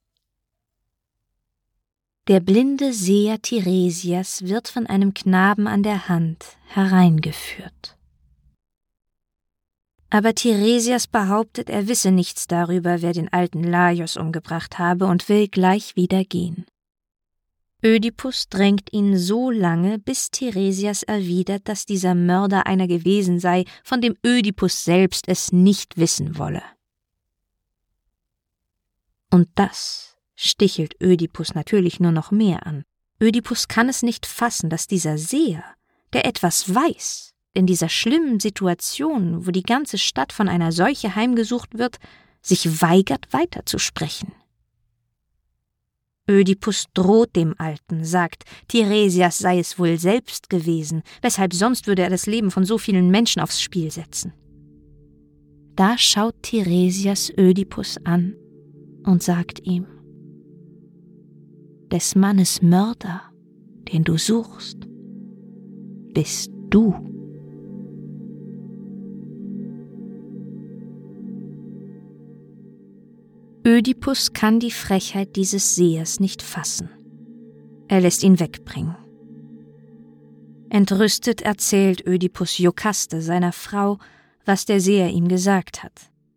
Der 2.27 2.39
blinde 2.39 2.93
Seher 2.93 3.41
Tiresias 3.41 4.43
wird 4.43 4.69
von 4.69 4.87
einem 4.87 5.13
Knaben 5.13 5.67
an 5.67 5.83
der 5.83 6.09
Hand 6.09 6.57
hereingeführt. 6.67 7.97
Aber 10.09 10.33
Tiresias 10.33 11.07
behauptet, 11.07 11.69
er 11.69 11.87
wisse 11.89 12.11
nichts 12.11 12.47
darüber, 12.47 13.01
wer 13.01 13.11
den 13.11 13.31
alten 13.31 13.63
Laios 13.63 14.15
umgebracht 14.15 14.79
habe 14.79 15.05
und 15.05 15.27
will 15.27 15.49
gleich 15.49 15.97
wieder 15.97 16.23
gehen. 16.23 16.65
Ödipus 17.83 18.49
drängt 18.49 18.91
ihn 18.91 19.17
so 19.17 19.51
lange, 19.51 19.99
bis 19.99 20.31
Tiresias 20.31 21.03
erwidert, 21.03 21.67
dass 21.69 21.85
dieser 21.85 22.15
Mörder 22.15 22.65
einer 22.65 22.87
gewesen 22.87 23.39
sei, 23.39 23.65
von 23.83 24.01
dem 24.01 24.15
Ödipus 24.25 24.83
selbst 24.83 25.27
es 25.27 25.51
nicht 25.51 25.97
wissen 25.97 26.37
wolle. 26.37 26.63
Und 29.29 29.47
das 29.55 30.17
stichelt 30.35 30.95
Ödipus 31.01 31.53
natürlich 31.53 31.99
nur 31.99 32.11
noch 32.11 32.31
mehr 32.31 32.65
an. 32.65 32.83
Ödipus 33.21 33.67
kann 33.67 33.89
es 33.89 34.03
nicht 34.03 34.25
fassen, 34.25 34.69
dass 34.69 34.87
dieser 34.87 35.17
Seher, 35.17 35.63
der 36.13 36.25
etwas 36.25 36.73
weiß, 36.73 37.33
in 37.53 37.65
dieser 37.65 37.89
schlimmen 37.89 38.39
Situation, 38.39 39.45
wo 39.45 39.51
die 39.51 39.63
ganze 39.63 39.97
Stadt 39.97 40.31
von 40.31 40.47
einer 40.47 40.71
Seuche 40.71 41.15
heimgesucht 41.15 41.77
wird, 41.77 41.97
sich 42.41 42.81
weigert 42.81 43.33
weiterzusprechen. 43.33 44.33
Ödipus 46.29 46.85
droht 46.93 47.35
dem 47.35 47.55
Alten, 47.57 48.03
sagt, 48.03 48.43
Tiresias 48.67 49.39
sei 49.39 49.59
es 49.59 49.79
wohl 49.79 49.97
selbst 49.97 50.49
gewesen, 50.49 51.03
weshalb 51.21 51.53
sonst 51.53 51.87
würde 51.87 52.03
er 52.03 52.09
das 52.09 52.25
Leben 52.25 52.51
von 52.51 52.65
so 52.65 52.77
vielen 52.77 53.09
Menschen 53.09 53.41
aufs 53.41 53.61
Spiel 53.61 53.91
setzen. 53.91 54.33
Da 55.75 55.97
schaut 55.97 56.41
Tiresias 56.41 57.31
Ödipus 57.37 57.97
an 58.03 58.35
und 59.03 59.23
sagt 59.23 59.65
ihm, 59.65 59.85
des 61.91 62.15
Mannes 62.15 62.61
Mörder, 62.61 63.21
den 63.93 64.03
du 64.03 64.17
suchst, 64.17 64.77
bist 66.13 66.51
du. 66.69 67.16
Ödipus 73.67 74.31
kann 74.31 74.61
die 74.61 74.71
Frechheit 74.71 75.35
dieses 75.35 75.75
Sehers 75.75 76.21
nicht 76.21 76.41
fassen. 76.41 76.89
Er 77.89 77.99
lässt 77.99 78.23
ihn 78.23 78.39
wegbringen. 78.39 78.95
Entrüstet 80.69 81.41
erzählt 81.41 82.07
Ödipus 82.07 82.59
Jokaste 82.59 83.21
seiner 83.21 83.51
Frau, 83.51 83.99
was 84.45 84.63
der 84.63 84.79
Seher 84.79 85.09
ihm 85.09 85.27
gesagt 85.27 85.83
hat. 85.83 85.91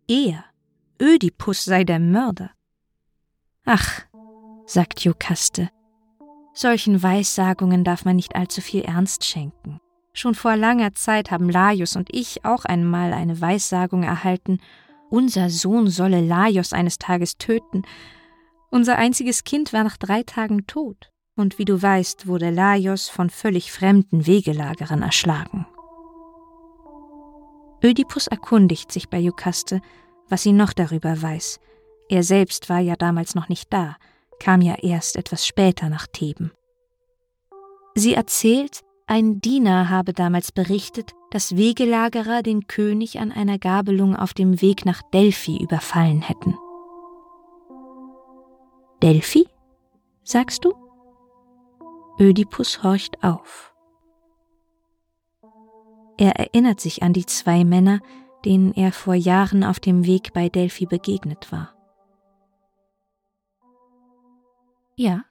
Er, 0.09 0.43
Ödipus, 1.01 1.63
sei 1.63 1.85
der 1.85 1.99
Mörder. 1.99 2.51
Ach, 3.63 4.01
sagt 4.65 4.99
Jokaste, 5.05 5.69
Solchen 6.53 7.01
Weissagungen 7.01 7.85
darf 7.85 8.03
man 8.03 8.17
nicht 8.17 8.35
allzu 8.35 8.59
viel 8.59 8.81
Ernst 8.81 9.23
schenken. 9.23 9.79
Schon 10.11 10.35
vor 10.35 10.57
langer 10.57 10.91
Zeit 10.95 11.31
haben 11.31 11.49
Laios 11.49 11.95
und 11.95 12.13
ich 12.13 12.43
auch 12.43 12.65
einmal 12.65 13.13
eine 13.13 13.39
Weissagung 13.39 14.03
erhalten, 14.03 14.59
unser 15.11 15.49
Sohn 15.49 15.87
solle 15.87 16.21
Laios 16.21 16.73
eines 16.73 16.97
Tages 16.97 17.37
töten. 17.37 17.83
Unser 18.71 18.97
einziges 18.97 19.43
Kind 19.43 19.73
war 19.73 19.83
nach 19.83 19.97
drei 19.97 20.23
Tagen 20.23 20.65
tot, 20.65 21.11
und 21.35 21.59
wie 21.59 21.65
du 21.65 21.81
weißt, 21.81 22.27
wurde 22.27 22.49
Laios 22.49 23.09
von 23.09 23.29
völlig 23.29 23.71
fremden 23.71 24.25
Wegelagerern 24.25 25.01
erschlagen. 25.01 25.67
Ödipus 27.83 28.27
erkundigt 28.27 28.91
sich 28.91 29.09
bei 29.09 29.19
Jukaste, 29.19 29.81
was 30.29 30.43
sie 30.43 30.53
noch 30.53 30.71
darüber 30.71 31.21
weiß. 31.21 31.59
Er 32.09 32.23
selbst 32.23 32.69
war 32.69 32.79
ja 32.79 32.95
damals 32.95 33.35
noch 33.35 33.49
nicht 33.49 33.73
da, 33.73 33.97
kam 34.39 34.61
ja 34.61 34.75
erst 34.75 35.17
etwas 35.17 35.45
später 35.45 35.89
nach 35.89 36.07
Theben. 36.07 36.51
Sie 37.95 38.13
erzählt, 38.13 38.81
ein 39.07 39.41
Diener 39.41 39.89
habe 39.89 40.13
damals 40.13 40.51
berichtet, 40.51 41.11
dass 41.31 41.57
Wegelagerer 41.57 42.43
den 42.43 42.67
König 42.67 43.19
an 43.19 43.31
einer 43.31 43.57
Gabelung 43.57 44.15
auf 44.15 44.33
dem 44.33 44.61
Weg 44.61 44.85
nach 44.85 45.01
Delphi 45.01 45.57
überfallen 45.57 46.21
hätten. 46.21 46.55
Delphi? 49.01 49.47
sagst 50.23 50.63
du? 50.63 50.73
Ödipus 52.19 52.83
horcht 52.83 53.23
auf. 53.23 53.73
Er 56.17 56.35
erinnert 56.35 56.79
sich 56.79 57.01
an 57.01 57.13
die 57.13 57.25
zwei 57.25 57.63
Männer, 57.63 57.99
denen 58.45 58.73
er 58.73 58.91
vor 58.91 59.15
Jahren 59.15 59.63
auf 59.63 59.79
dem 59.79 60.05
Weg 60.05 60.33
bei 60.33 60.49
Delphi 60.49 60.85
begegnet 60.85 61.51
war. 61.51 61.73
Ja, 64.95 65.23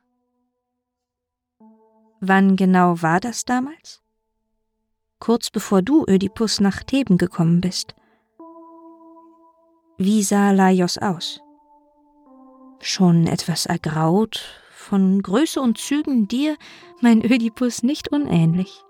Wann 2.21 2.57
genau 2.57 3.01
war 3.01 3.19
das 3.19 3.47
damals? 3.47 4.03
Kurz 5.21 5.51
bevor 5.51 5.83
du, 5.83 6.05
Ödipus, 6.09 6.61
nach 6.61 6.83
Theben 6.83 7.19
gekommen 7.19 7.61
bist. 7.61 7.95
Wie 9.99 10.23
sah 10.23 10.51
Laios 10.51 10.97
aus? 10.97 11.41
Schon 12.81 13.27
etwas 13.27 13.67
ergraut, 13.67 14.43
von 14.73 15.21
Größe 15.21 15.61
und 15.61 15.77
Zügen 15.77 16.27
dir, 16.27 16.57
mein 17.03 17.23
Ödipus, 17.23 17.83
nicht 17.83 18.09
unähnlich. 18.09 18.83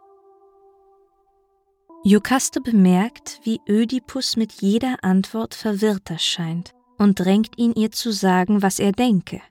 Jokaste 2.05 2.61
bemerkt, 2.61 3.41
wie 3.43 3.61
Ödipus 3.69 4.37
mit 4.37 4.53
jeder 4.63 5.03
Antwort 5.03 5.55
verwirrter 5.55 6.19
scheint 6.19 6.73
und 6.97 7.19
drängt 7.19 7.59
ihn 7.59 7.73
ihr 7.75 7.91
zu 7.91 8.13
sagen, 8.13 8.63
was 8.63 8.79
er 8.79 8.93
denke. 8.93 9.43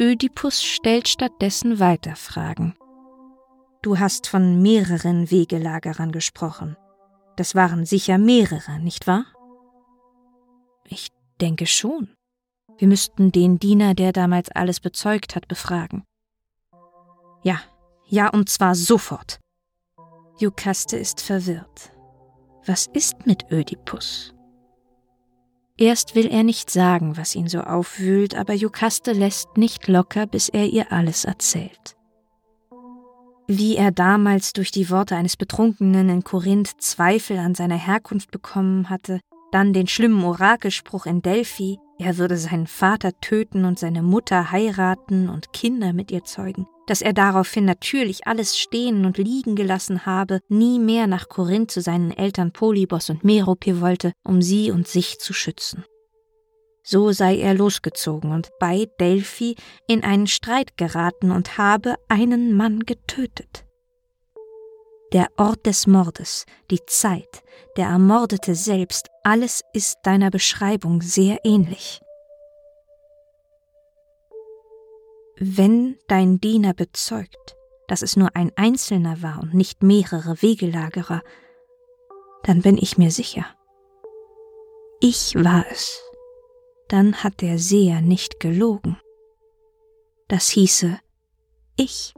Ödipus 0.00 0.64
stellt 0.64 1.06
stattdessen 1.06 1.78
weiter 1.78 2.16
Fragen. 2.16 2.74
Du 3.84 3.98
hast 3.98 4.28
von 4.28 4.62
mehreren 4.62 5.30
Wegelagerern 5.30 6.10
gesprochen. 6.10 6.74
Das 7.36 7.54
waren 7.54 7.84
sicher 7.84 8.16
mehrere, 8.16 8.80
nicht 8.80 9.06
wahr? 9.06 9.26
Ich 10.86 11.08
denke 11.38 11.66
schon. 11.66 12.08
Wir 12.78 12.88
müssten 12.88 13.30
den 13.30 13.58
Diener, 13.58 13.92
der 13.92 14.12
damals 14.12 14.48
alles 14.48 14.80
bezeugt 14.80 15.36
hat, 15.36 15.48
befragen. 15.48 16.02
Ja, 17.42 17.60
ja, 18.06 18.30
und 18.30 18.48
zwar 18.48 18.74
sofort. 18.74 19.38
Jukaste 20.38 20.96
ist 20.96 21.20
verwirrt. 21.20 21.92
Was 22.64 22.86
ist 22.86 23.26
mit 23.26 23.52
Ödipus? 23.52 24.32
Erst 25.76 26.14
will 26.14 26.28
er 26.28 26.42
nicht 26.42 26.70
sagen, 26.70 27.18
was 27.18 27.34
ihn 27.34 27.48
so 27.48 27.60
aufwühlt, 27.60 28.34
aber 28.34 28.54
Jukaste 28.54 29.12
lässt 29.12 29.58
nicht 29.58 29.88
locker, 29.88 30.26
bis 30.26 30.48
er 30.48 30.68
ihr 30.68 30.90
alles 30.90 31.26
erzählt. 31.26 31.98
Wie 33.46 33.76
er 33.76 33.90
damals 33.90 34.54
durch 34.54 34.70
die 34.70 34.88
Worte 34.88 35.16
eines 35.16 35.36
Betrunkenen 35.36 36.08
in 36.08 36.24
Korinth 36.24 36.80
Zweifel 36.80 37.38
an 37.38 37.54
seiner 37.54 37.76
Herkunft 37.76 38.30
bekommen 38.30 38.88
hatte, 38.88 39.20
dann 39.52 39.74
den 39.74 39.86
schlimmen 39.86 40.24
Orakelspruch 40.24 41.04
in 41.04 41.20
Delphi, 41.20 41.78
er 41.98 42.16
würde 42.16 42.38
seinen 42.38 42.66
Vater 42.66 43.12
töten 43.20 43.66
und 43.66 43.78
seine 43.78 44.02
Mutter 44.02 44.50
heiraten 44.50 45.28
und 45.28 45.52
Kinder 45.52 45.92
mit 45.92 46.10
ihr 46.10 46.24
zeugen, 46.24 46.66
dass 46.86 47.02
er 47.02 47.12
daraufhin 47.12 47.66
natürlich 47.66 48.26
alles 48.26 48.58
stehen 48.58 49.04
und 49.04 49.18
liegen 49.18 49.56
gelassen 49.56 50.06
habe, 50.06 50.40
nie 50.48 50.78
mehr 50.78 51.06
nach 51.06 51.28
Korinth 51.28 51.70
zu 51.70 51.82
seinen 51.82 52.10
Eltern 52.10 52.50
Polybos 52.50 53.10
und 53.10 53.24
Merope 53.24 53.80
wollte, 53.80 54.12
um 54.24 54.40
sie 54.42 54.70
und 54.70 54.88
sich 54.88 55.18
zu 55.18 55.32
schützen. 55.32 55.84
So 56.86 57.12
sei 57.12 57.38
er 57.38 57.54
losgezogen 57.54 58.30
und 58.30 58.50
bei 58.60 58.86
Delphi 59.00 59.56
in 59.88 60.04
einen 60.04 60.26
Streit 60.26 60.76
geraten 60.76 61.30
und 61.30 61.56
habe 61.56 61.94
einen 62.08 62.54
Mann 62.54 62.80
getötet. 62.80 63.64
Der 65.14 65.28
Ort 65.38 65.64
des 65.64 65.86
Mordes, 65.86 66.44
die 66.70 66.84
Zeit, 66.86 67.42
der 67.78 67.86
Ermordete 67.86 68.54
selbst, 68.54 69.08
alles 69.22 69.62
ist 69.72 69.96
deiner 70.02 70.30
Beschreibung 70.30 71.00
sehr 71.00 71.38
ähnlich. 71.44 72.02
Wenn 75.36 75.96
dein 76.06 76.38
Diener 76.38 76.74
bezeugt, 76.74 77.56
dass 77.88 78.02
es 78.02 78.16
nur 78.16 78.36
ein 78.36 78.52
Einzelner 78.56 79.22
war 79.22 79.40
und 79.40 79.54
nicht 79.54 79.82
mehrere 79.82 80.42
Wegelagerer, 80.42 81.22
dann 82.42 82.60
bin 82.60 82.76
ich 82.76 82.98
mir 82.98 83.10
sicher. 83.10 83.46
Ich 85.00 85.34
war 85.34 85.64
es. 85.70 86.00
Dann 86.88 87.22
hat 87.22 87.40
der 87.40 87.58
Seher 87.58 88.00
nicht 88.00 88.40
gelogen. 88.40 88.98
Das 90.28 90.48
hieße, 90.48 90.98
ich, 91.76 92.14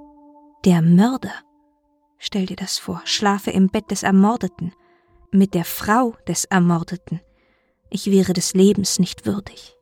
der 0.65 0.83
Mörder. 0.83 1.33
Stell 2.19 2.47
dir 2.47 2.57
das 2.57 2.79
vor, 2.79 3.03
schlafe 3.05 3.51
im 3.51 3.69
Bett 3.69 3.91
des 3.91 4.03
Ermordeten, 4.03 4.73
mit 5.31 5.55
der 5.55 5.65
Frau 5.65 6.15
des 6.27 6.45
Ermordeten. 6.47 7.21
Ich 7.91 8.11
wäre 8.11 8.33
des 8.33 8.55
Lebens 8.55 8.99
nicht 8.99 9.27
würdig. 9.27 9.77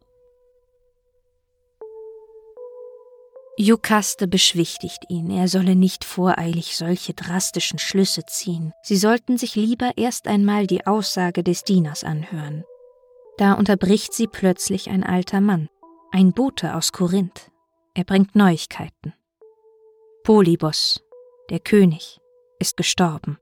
Jukaste 3.57 4.27
beschwichtigt 4.27 5.05
ihn, 5.09 5.31
er 5.31 5.47
solle 5.47 5.77
nicht 5.77 6.05
voreilig 6.05 6.77
solche 6.77 7.15
drastischen 7.15 7.79
Schlüsse 7.79 8.25
ziehen. 8.27 8.73
Sie 8.83 8.97
sollten 8.97 9.39
sich 9.39 9.55
lieber 9.55 9.93
erst 9.97 10.27
einmal 10.27 10.67
die 10.67 10.87
Aussage 10.87 11.45
des 11.45 11.63
Dieners 11.63 12.03
anhören. 12.03 12.65
Da 13.37 13.55
unterbricht 13.55 14.15
sie 14.15 14.27
plötzlich 14.29 14.91
ein 14.91 15.03
alter 15.03 15.41
Mann, 15.41 15.69
ein 16.13 16.33
Bote 16.33 16.75
aus 16.75 16.93
Korinth. 16.93 17.51
Er 17.95 18.05
bringt 18.05 18.37
Neuigkeiten. 18.37 19.13
Polybos, 20.23 21.03
der 21.51 21.59
König, 21.59 22.21
ist 22.61 22.77
gestorben. 22.77 23.39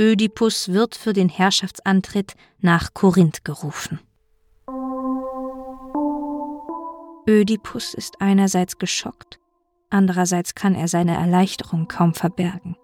Ödipus 0.00 0.68
wird 0.68 0.94
für 0.94 1.12
den 1.12 1.28
Herrschaftsantritt 1.28 2.34
nach 2.58 2.94
Korinth 2.94 3.44
gerufen. 3.44 4.00
Ödipus 7.28 7.94
ist 7.94 8.20
einerseits 8.20 8.78
geschockt, 8.78 9.40
andererseits 9.90 10.54
kann 10.54 10.76
er 10.76 10.86
seine 10.86 11.16
Erleichterung 11.16 11.88
kaum 11.88 12.14
verbergen. 12.14 12.76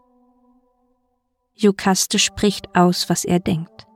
Jukaste 1.55 2.18
spricht 2.18 2.74
aus, 2.74 3.09
was 3.09 3.24
er 3.24 3.38
denkt. 3.38 3.87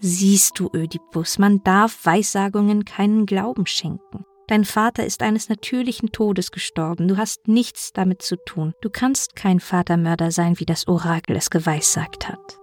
Siehst 0.00 0.58
du, 0.58 0.70
Ödipus, 0.74 1.38
man 1.38 1.62
darf 1.64 2.04
Weissagungen 2.04 2.84
keinen 2.84 3.26
Glauben 3.26 3.66
schenken. 3.66 4.24
Dein 4.46 4.64
Vater 4.64 5.04
ist 5.04 5.22
eines 5.22 5.48
natürlichen 5.48 6.12
Todes 6.12 6.52
gestorben, 6.52 7.08
du 7.08 7.16
hast 7.16 7.48
nichts 7.48 7.92
damit 7.92 8.22
zu 8.22 8.36
tun, 8.36 8.74
du 8.80 8.90
kannst 8.90 9.34
kein 9.34 9.58
Vatermörder 9.58 10.30
sein, 10.30 10.60
wie 10.60 10.66
das 10.66 10.86
Orakel 10.86 11.34
es 11.34 11.50
geweissagt 11.50 12.28
hat. 12.28 12.58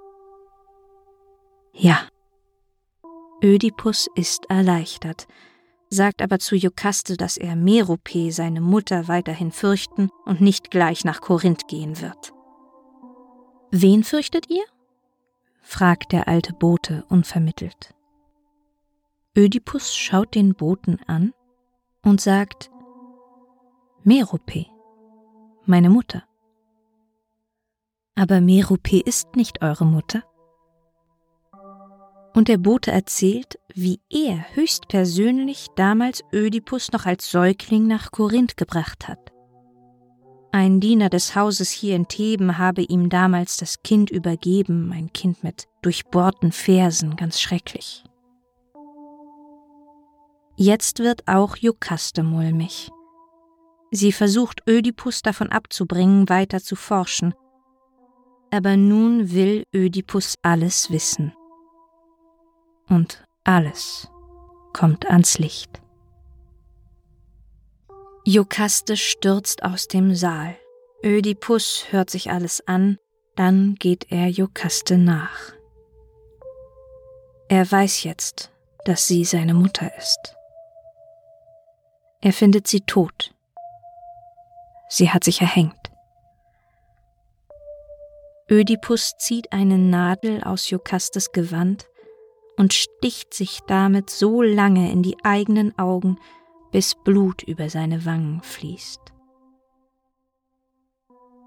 Ja, 1.74 2.08
Ödipus 3.44 4.08
ist 4.16 4.46
erleichtert, 4.50 5.28
sagt 5.90 6.22
aber 6.22 6.40
zu 6.40 6.56
Jokaste, 6.56 7.18
dass 7.18 7.36
er 7.36 7.58
Merope, 7.58 8.32
seine 8.32 8.62
Mutter, 8.62 9.10
weiterhin 9.10 9.52
fürchten 9.52 10.10
und 10.24 10.40
nicht 10.40 10.72
gleich 10.72 11.04
nach 11.04 11.20
Korinth 11.20 11.68
gehen 11.68 12.00
wird. 12.00 12.32
Wen 13.72 14.06
fürchtet 14.06 14.50
ihr? 14.50 14.64
Fragt 15.64 16.12
der 16.12 16.28
alte 16.28 16.54
Bote 16.54 17.04
unvermittelt. 17.10 17.96
Ödipus 19.36 19.96
schaut 19.96 20.36
den 20.36 20.54
Boten 20.54 21.00
an 21.08 21.34
und 22.04 22.22
sagt 22.22 22.70
Merope, 24.04 24.68
meine 25.66 25.90
Mutter. 25.90 26.24
Aber 28.16 28.42
Merope 28.42 29.00
ist 29.00 29.36
nicht 29.36 29.64
eure 29.64 29.86
Mutter 29.86 30.24
und 32.36 32.48
der 32.48 32.58
Bote 32.58 32.92
erzählt, 32.92 33.60
wie 33.74 34.00
er 34.10 34.56
höchstpersönlich 34.56 35.68
damals 35.76 36.24
Ödipus 36.32 36.92
noch 36.92 37.06
als 37.06 37.32
Säugling 37.32 37.88
nach 37.88 38.12
Korinth 38.12 38.58
gebracht 38.58 39.08
hat. 39.08 39.33
Ein 40.56 40.80
Diener 40.80 41.10
des 41.10 41.36
Hauses 41.36 41.72
hier 41.72 41.96
in 41.96 42.08
Theben 42.08 42.60
habe 42.60 42.84
ihm 42.84 43.10
damals 43.10 43.58
das 43.58 43.82
Kind 43.82 44.12
übergeben, 44.12 44.92
ein 44.94 45.12
Kind 45.12 45.44
mit 45.44 45.68
durchbohrten 45.82 46.52
Fersen, 46.52 47.16
ganz 47.16 47.42
schrecklich. 47.42 48.04
Jetzt 50.56 51.00
wird 51.00 51.28
auch 51.28 51.58
Jokaste 51.58 52.22
mulmig. 52.22 52.92
Sie 53.90 54.12
versucht 54.12 54.62
Ödipus 54.70 55.24
davon 55.24 55.50
abzubringen, 55.52 56.30
weiter 56.30 56.62
zu 56.62 56.76
forschen. 56.76 57.34
Aber 58.52 58.78
nun 58.78 59.32
will 59.32 59.64
Ödipus 59.74 60.36
alles 60.44 60.92
wissen. 60.92 61.34
Und 62.88 63.26
alles 63.44 64.08
kommt 64.72 65.08
ans 65.08 65.40
Licht. 65.40 65.83
Jokaste 68.26 68.96
stürzt 68.96 69.64
aus 69.64 69.90
dem 69.90 70.16
Saal. 70.16 70.56
Ödipus 71.04 71.88
hört 71.90 72.10
sich 72.10 72.32
alles 72.32 72.66
an, 72.66 72.98
dann 73.36 73.76
geht 73.76 74.14
er 74.14 74.30
Jokaste 74.30 74.98
nach. 74.98 75.52
Er 77.50 77.70
weiß 77.70 78.04
jetzt, 78.04 78.50
dass 78.86 79.08
sie 79.08 79.26
seine 79.26 79.54
Mutter 79.54 79.92
ist. 79.98 80.38
Er 82.22 82.32
findet 82.32 82.68
sie 82.68 82.80
tot. 82.80 83.34
Sie 84.88 85.10
hat 85.10 85.26
sich 85.26 85.42
erhängt. 85.42 85.92
Ödipus 88.50 89.18
zieht 89.18 89.52
eine 89.52 89.78
Nadel 89.78 90.42
aus 90.46 90.70
Jokastes 90.70 91.34
Gewand 91.34 91.88
und 92.56 92.74
sticht 92.74 93.34
sich 93.34 93.60
damit 93.68 94.10
so 94.10 94.42
lange 94.42 94.94
in 94.94 95.04
die 95.04 95.18
eigenen 95.24 95.78
Augen, 95.78 96.18
bis 96.74 96.96
Blut 96.96 97.44
über 97.44 97.70
seine 97.70 98.04
Wangen 98.04 98.42
fließt. 98.42 99.00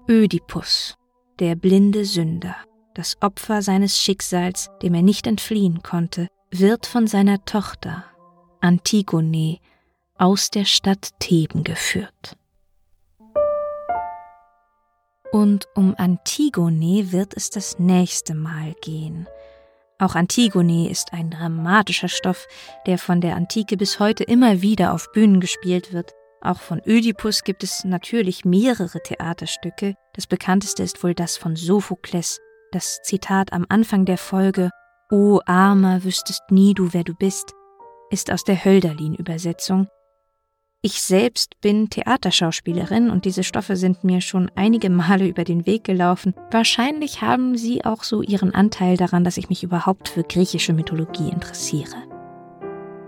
Ödipus, 0.09 0.97
der 1.39 1.55
blinde 1.55 2.05
Sünder, 2.05 2.55
das 2.95 3.17
Opfer 3.21 3.61
seines 3.61 3.99
Schicksals, 3.99 4.71
dem 4.81 4.93
er 4.93 5.01
nicht 5.01 5.27
entfliehen 5.27 5.83
konnte, 5.83 6.29
wird 6.49 6.85
von 6.85 7.07
seiner 7.07 7.43
Tochter, 7.43 8.05
Antigone, 8.61 9.59
aus 10.17 10.49
der 10.49 10.63
Stadt 10.63 11.09
Theben 11.19 11.65
geführt. 11.65 12.37
Und 15.33 15.67
um 15.75 15.93
Antigone 15.97 17.11
wird 17.11 17.35
es 17.35 17.49
das 17.49 17.79
nächste 17.79 18.33
Mal 18.33 18.75
gehen, 18.81 19.27
auch 19.99 20.13
Antigone 20.13 20.89
ist 20.89 21.13
ein 21.13 21.31
dramatischer 21.31 22.07
Stoff, 22.07 22.47
der 22.85 22.97
von 22.99 23.19
der 23.19 23.35
Antike 23.35 23.77
bis 23.77 23.99
heute 23.99 24.23
immer 24.23 24.61
wieder 24.61 24.93
auf 24.93 25.11
Bühnen 25.11 25.39
gespielt 25.39 25.91
wird. 25.91 26.11
Auch 26.41 26.59
von 26.59 26.81
Ödipus 26.85 27.43
gibt 27.43 27.63
es 27.63 27.83
natürlich 27.83 28.45
mehrere 28.45 29.01
Theaterstücke. 29.01 29.95
Das 30.13 30.27
bekannteste 30.27 30.83
ist 30.83 31.03
wohl 31.03 31.15
das 31.15 31.35
von 31.35 31.55
Sophokles, 31.55 32.39
das 32.71 32.99
Zitat 33.03 33.53
am 33.53 33.65
Anfang 33.69 34.05
der 34.05 34.19
Folge 34.19 34.69
O 35.11 35.39
Armer, 35.45 36.03
wüsstest 36.03 36.43
nie 36.51 36.73
du, 36.73 36.93
wer 36.93 37.03
du 37.03 37.15
bist, 37.15 37.53
ist 38.11 38.31
aus 38.31 38.43
der 38.43 38.63
Hölderlin-Übersetzung 38.63 39.87
ich 40.81 41.01
selbst 41.01 41.59
bin 41.59 41.89
Theaterschauspielerin 41.89 43.09
und 43.09 43.25
diese 43.25 43.43
Stoffe 43.43 43.75
sind 43.75 44.03
mir 44.03 44.21
schon 44.21 44.51
einige 44.55 44.89
Male 44.89 45.27
über 45.27 45.43
den 45.43 45.65
Weg 45.65 45.83
gelaufen. 45.83 46.33
Wahrscheinlich 46.51 47.21
haben 47.21 47.57
sie 47.57 47.83
auch 47.83 48.03
so 48.03 48.21
ihren 48.21 48.53
Anteil 48.53 48.95
daran, 48.95 49.23
dass 49.23 49.37
ich 49.37 49.49
mich 49.49 49.63
überhaupt 49.63 50.09
für 50.09 50.23
griechische 50.23 50.73
Mythologie 50.73 51.29
interessiere. 51.29 51.95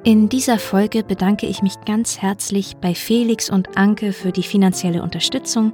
In 0.03 0.29
dieser 0.29 0.57
Folge 0.57 1.03
bedanke 1.03 1.45
ich 1.45 1.61
mich 1.61 1.75
ganz 1.85 2.19
herzlich 2.19 2.77
bei 2.77 2.95
Felix 2.95 3.49
und 3.49 3.77
Anke 3.77 4.13
für 4.13 4.31
die 4.31 4.43
finanzielle 4.43 5.03
Unterstützung. 5.03 5.73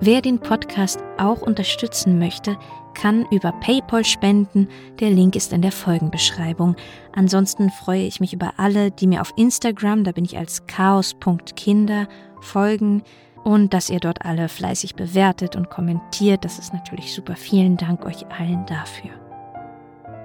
Wer 0.00 0.22
den 0.22 0.40
Podcast 0.40 1.00
auch 1.18 1.42
unterstützen 1.42 2.18
möchte, 2.18 2.56
kann 3.00 3.26
über 3.30 3.52
PayPal 3.52 4.04
spenden. 4.04 4.68
Der 5.00 5.10
Link 5.10 5.36
ist 5.36 5.52
in 5.52 5.62
der 5.62 5.72
Folgenbeschreibung. 5.72 6.76
Ansonsten 7.14 7.70
freue 7.70 8.02
ich 8.02 8.20
mich 8.20 8.32
über 8.32 8.54
alle, 8.56 8.90
die 8.90 9.06
mir 9.06 9.20
auf 9.20 9.32
Instagram, 9.36 10.04
da 10.04 10.12
bin 10.12 10.24
ich 10.24 10.36
als 10.36 10.66
chaos.kinder, 10.66 12.08
folgen 12.40 13.02
und 13.44 13.72
dass 13.72 13.90
ihr 13.90 14.00
dort 14.00 14.24
alle 14.24 14.48
fleißig 14.48 14.94
bewertet 14.94 15.56
und 15.56 15.70
kommentiert. 15.70 16.44
Das 16.44 16.58
ist 16.58 16.74
natürlich 16.74 17.14
super. 17.14 17.36
Vielen 17.36 17.76
Dank 17.76 18.04
euch 18.04 18.26
allen 18.26 18.66
dafür. 18.66 19.10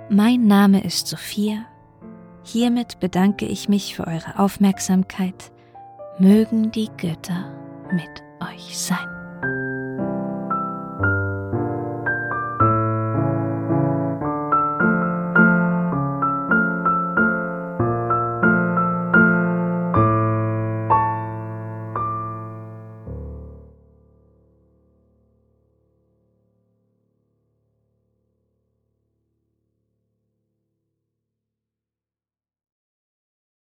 Mein 0.09 0.47
Name 0.47 0.83
ist 0.83 1.07
Sophia. 1.07 1.65
Hiermit 2.43 2.99
bedanke 2.99 3.45
ich 3.45 3.69
mich 3.69 3.95
für 3.95 4.05
eure 4.07 4.37
Aufmerksamkeit. 4.37 5.51
Mögen 6.19 6.71
die 6.71 6.89
Götter 6.97 7.51
mit 7.91 8.23
euch 8.41 8.77
sein. 8.77 9.22